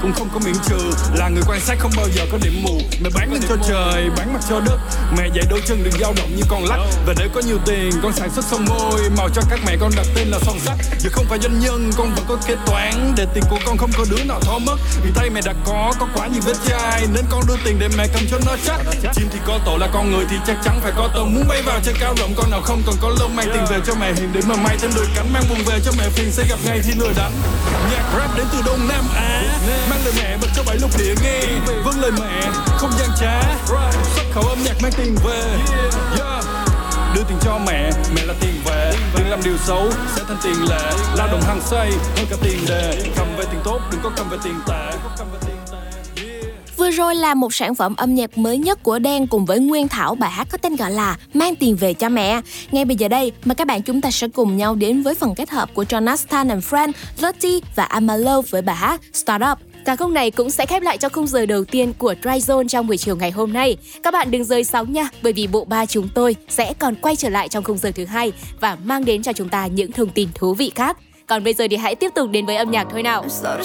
cũng 0.03 0.13
không 0.13 0.29
có 0.35 0.41
miễn 0.45 0.55
trừ. 0.69 0.79
Là 1.15 1.29
người 1.29 1.43
quan 1.47 1.61
sát 1.61 1.77
không 1.79 1.93
bao 1.97 2.07
giờ 2.15 2.23
có 2.33 2.39
điểm 2.43 2.63
mù 2.63 2.81
mày 3.03 3.13
bán 3.15 3.33
lên 3.33 3.43
cho 3.49 3.57
trời, 3.69 4.11
bán 4.17 4.33
mặt 4.33 4.41
cho 4.49 4.61
đất 4.61 4.79
mẹ 5.17 5.29
dạy 5.35 5.45
đôi 5.51 5.61
chân 5.67 5.85
đừng 5.85 6.01
dao 6.01 6.15
động 6.17 6.37
như 6.37 6.43
con 6.49 6.65
lắc. 6.65 6.79
Và 7.07 7.15
để 7.19 7.29
có 7.35 7.41
nhiều 7.47 7.59
tiền, 7.67 7.91
con 8.03 8.13
sản 8.13 8.31
xuất 8.35 8.45
son 8.45 8.65
môi. 8.65 9.01
Màu 9.17 9.29
cho 9.35 9.43
các 9.51 9.61
mẹ 9.67 9.77
con 9.81 9.91
đặt 9.97 10.07
tên 10.15 10.29
là 10.29 10.39
son 10.47 10.59
sắt 10.61 10.77
giờ 10.99 11.11
không 11.13 11.27
phải 11.29 11.39
doanh 11.43 11.59
nhân, 11.61 11.91
con 11.97 12.15
vẫn 12.15 12.25
có 12.29 12.37
kế 12.47 12.55
toán. 12.67 13.15
Để 13.17 13.27
tiền 13.35 13.45
của 13.51 13.59
con 13.67 13.77
không 13.77 13.91
có 13.99 14.05
đứa 14.11 14.25
nào 14.25 14.41
thó 14.41 14.59
mất. 14.59 14.77
Vì 15.05 15.11
tay 15.15 15.31
mẹ 15.31 15.41
đã 15.45 15.55
có 15.67 15.93
có 15.99 16.07
quá 16.15 16.27
nhiều 16.27 16.43
vết 16.45 16.57
chai. 16.69 17.07
Nên 17.15 17.25
con 17.31 17.41
đưa 17.49 17.57
tiền 17.65 17.79
để 17.79 17.89
mẹ 17.97 18.07
cầm 18.15 18.23
cho 18.31 18.39
nó 18.47 18.57
chắc. 18.67 18.81
Chim 19.15 19.29
thì 19.33 19.39
có 19.47 19.59
tổ 19.67 19.77
là 19.77 19.89
con 19.93 20.13
người 20.13 20.25
thì 20.31 20.37
chắc 20.47 20.57
chắn 20.65 20.81
phải 20.83 20.93
có 20.97 21.09
tông 21.15 21.35
muốn 21.35 21.49
bay 21.49 21.63
vào 21.63 21.81
trên 21.85 21.95
cao 22.01 22.15
rộng, 22.19 22.35
con 22.37 22.51
nào 22.51 22.61
không 22.65 22.83
còn 22.87 22.95
có 23.01 23.09
lông. 23.21 23.37
Mang 23.37 23.47
tiền 23.53 23.65
về 23.71 23.79
cho 23.87 23.95
mẹ 24.01 24.13
hiện 24.13 24.31
để 24.33 24.41
mà 24.49 24.57
may 24.57 24.77
thêm 24.81 24.91
đôi 24.97 25.07
cánh. 25.15 25.33
Mang 25.33 25.43
buồn 25.49 25.59
về 25.67 25.79
cho 25.85 25.93
mẹ 25.99 26.09
phiền, 26.09 26.33
sẽ 26.33 26.45
gặp 26.49 26.59
ngay 26.65 26.81
thì 26.85 26.93
lừa 26.99 27.13
đánh 27.17 27.33
nhạc 27.91 28.05
rap 28.19 28.37
đến 28.37 28.47
từ 28.53 28.59
đông 28.67 28.89
nam 28.89 29.05
á. 29.15 29.43
Mang 29.91 30.01
lời 30.05 30.13
mẹ 30.17 30.37
bật 30.41 30.49
cho 30.57 30.63
bảy 30.63 30.77
lục 30.77 30.91
địa 30.99 31.15
nghe. 31.23 31.41
Vâng 31.85 32.01
lời 32.01 32.11
mẹ, 32.21 32.51
không 32.79 32.93
gian 32.99 33.09
trá. 33.21 33.43
Xuất 34.15 34.25
khẩu 34.35 34.45
âm 34.45 34.59
nhạc 34.65 34.83
mang 34.83 34.93
tiền 34.99 35.15
về 35.25 35.41
yeah. 36.19 36.45
đưa 37.15 37.23
tiền 37.29 37.39
cho 37.41 37.59
mẹ 37.67 37.91
mẹ 38.15 38.25
là 38.27 38.35
tiền 38.41 38.55
về 38.65 38.93
đừng 39.19 39.29
làm 39.29 39.41
điều 39.45 39.57
xấu 39.57 39.91
sẽ 40.17 40.23
thành 40.29 40.37
tiền 40.43 40.69
lệ 40.69 40.93
lao 41.17 41.29
động 41.33 41.41
hàng 41.43 41.61
xây 41.61 41.91
hơn 41.91 42.27
cả 42.31 42.37
tiền 42.43 42.59
đề 42.69 43.13
cầm 43.17 43.27
về 43.39 43.45
tiền 43.51 43.61
tốt 43.65 43.81
đừng 43.93 44.01
có 44.03 44.11
cầm 44.17 44.27
về 44.31 44.39
tiền 44.45 44.55
tệ 44.67 44.99
Vừa 46.77 46.91
rồi 46.91 47.15
là 47.15 47.35
một 47.35 47.55
sản 47.55 47.75
phẩm 47.75 47.95
âm 47.97 48.15
nhạc 48.15 48.39
mới 48.39 48.59
nhất 48.59 48.83
của 48.83 48.99
Đen 48.99 49.27
cùng 49.27 49.45
với 49.45 49.59
Nguyên 49.59 49.89
Thảo 49.89 50.15
bài 50.15 50.31
hát 50.31 50.49
có 50.51 50.59
tên 50.59 50.77
gọi 50.77 50.91
là 50.91 51.17
Mang 51.35 51.57
tiền 51.57 51.77
về 51.77 51.95
cho 51.95 52.09
mẹ. 52.09 52.41
Ngay 52.73 52.85
bây 52.85 52.97
giờ 52.97 53.09
đây, 53.09 53.33
mời 53.45 53.55
các 53.55 53.67
bạn 53.67 53.83
chúng 53.83 54.01
ta 54.01 54.11
sẽ 54.11 54.29
cùng 54.29 54.57
nhau 54.57 54.75
đến 54.75 55.03
với 55.03 55.15
phần 55.15 55.35
kết 55.35 55.51
hợp 55.51 55.71
của 55.75 55.83
Jonathan 55.83 56.49
and 56.51 56.65
Friend, 56.65 56.93
Lottie 57.21 57.61
và 57.75 57.85
Amalo 57.85 58.41
với 58.41 58.63
bài 58.63 58.77
hát 58.77 59.01
Startup. 59.13 59.59
Ca 59.89 59.97
khúc 59.97 60.11
này 60.11 60.31
cũng 60.31 60.51
sẽ 60.51 60.67
khép 60.67 60.83
lại 60.83 60.99
cho 60.99 61.09
khung 61.09 61.27
giờ 61.27 61.47
đầu 61.47 61.65
tiên 61.65 61.93
của 61.99 62.15
Dry 62.23 62.31
Zone 62.31 62.69
trong 62.69 62.87
buổi 62.87 62.97
chiều 62.97 63.17
ngày 63.17 63.31
hôm 63.31 63.53
nay. 63.53 63.77
Các 64.03 64.11
bạn 64.11 64.31
đừng 64.31 64.45
rời 64.45 64.65
sóng 64.65 64.93
nha, 64.93 65.09
bởi 65.23 65.33
vì 65.33 65.47
bộ 65.47 65.65
ba 65.65 65.87
chúng 65.87 66.09
tôi 66.15 66.37
sẽ 66.49 66.75
còn 66.79 66.95
quay 66.95 67.17
trở 67.17 67.29
lại 67.29 67.49
trong 67.49 67.65
khung 67.65 67.79
giờ 67.79 67.91
thứ 67.95 68.05
hai 68.05 68.33
và 68.61 68.77
mang 68.85 69.05
đến 69.05 69.23
cho 69.23 69.33
chúng 69.33 69.49
ta 69.49 69.67
những 69.67 69.93
thông 69.93 70.09
tin 70.09 70.29
thú 70.35 70.55
vị 70.55 70.73
khác. 70.75 70.97
Còn 71.27 71.45
bây 71.45 71.55
giờ 71.55 71.67
thì 71.71 71.77
hãy 71.77 71.95
tiếp 71.95 72.11
tục 72.15 72.31
đến 72.31 72.47
với 72.47 72.57
âm 72.57 72.71
nhạc 72.71 72.87
thôi 72.91 73.03
nào. 73.03 73.25
One. 73.45 73.59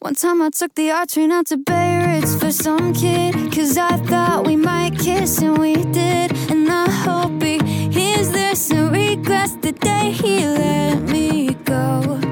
One 0.00 0.14
time 0.22 0.44
I 0.44 0.50
took 0.60 0.74
the 0.74 1.04
R 1.04 1.06
train 1.08 1.30
out 1.32 1.50
to 1.50 1.56
Bay 1.66 1.95
for 2.24 2.50
some 2.50 2.92
kid. 2.92 3.34
Cause 3.52 3.76
I 3.76 3.96
thought 3.96 4.46
we 4.46 4.56
might 4.56 4.98
kiss 4.98 5.42
and 5.42 5.58
we 5.58 5.74
did. 5.74 6.32
And 6.50 6.68
I 6.70 6.88
hope 6.90 7.42
he 7.42 7.58
hears 7.90 8.30
this 8.30 8.70
and 8.70 8.90
regrets 8.92 9.56
the 9.56 9.72
day 9.72 10.10
he 10.12 10.46
let 10.46 11.02
me 11.02 11.54
go. 11.64 12.25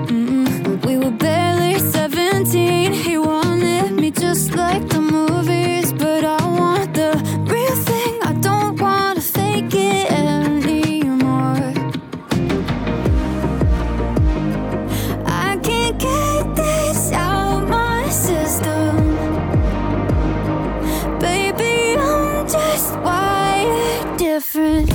different. 24.18 24.93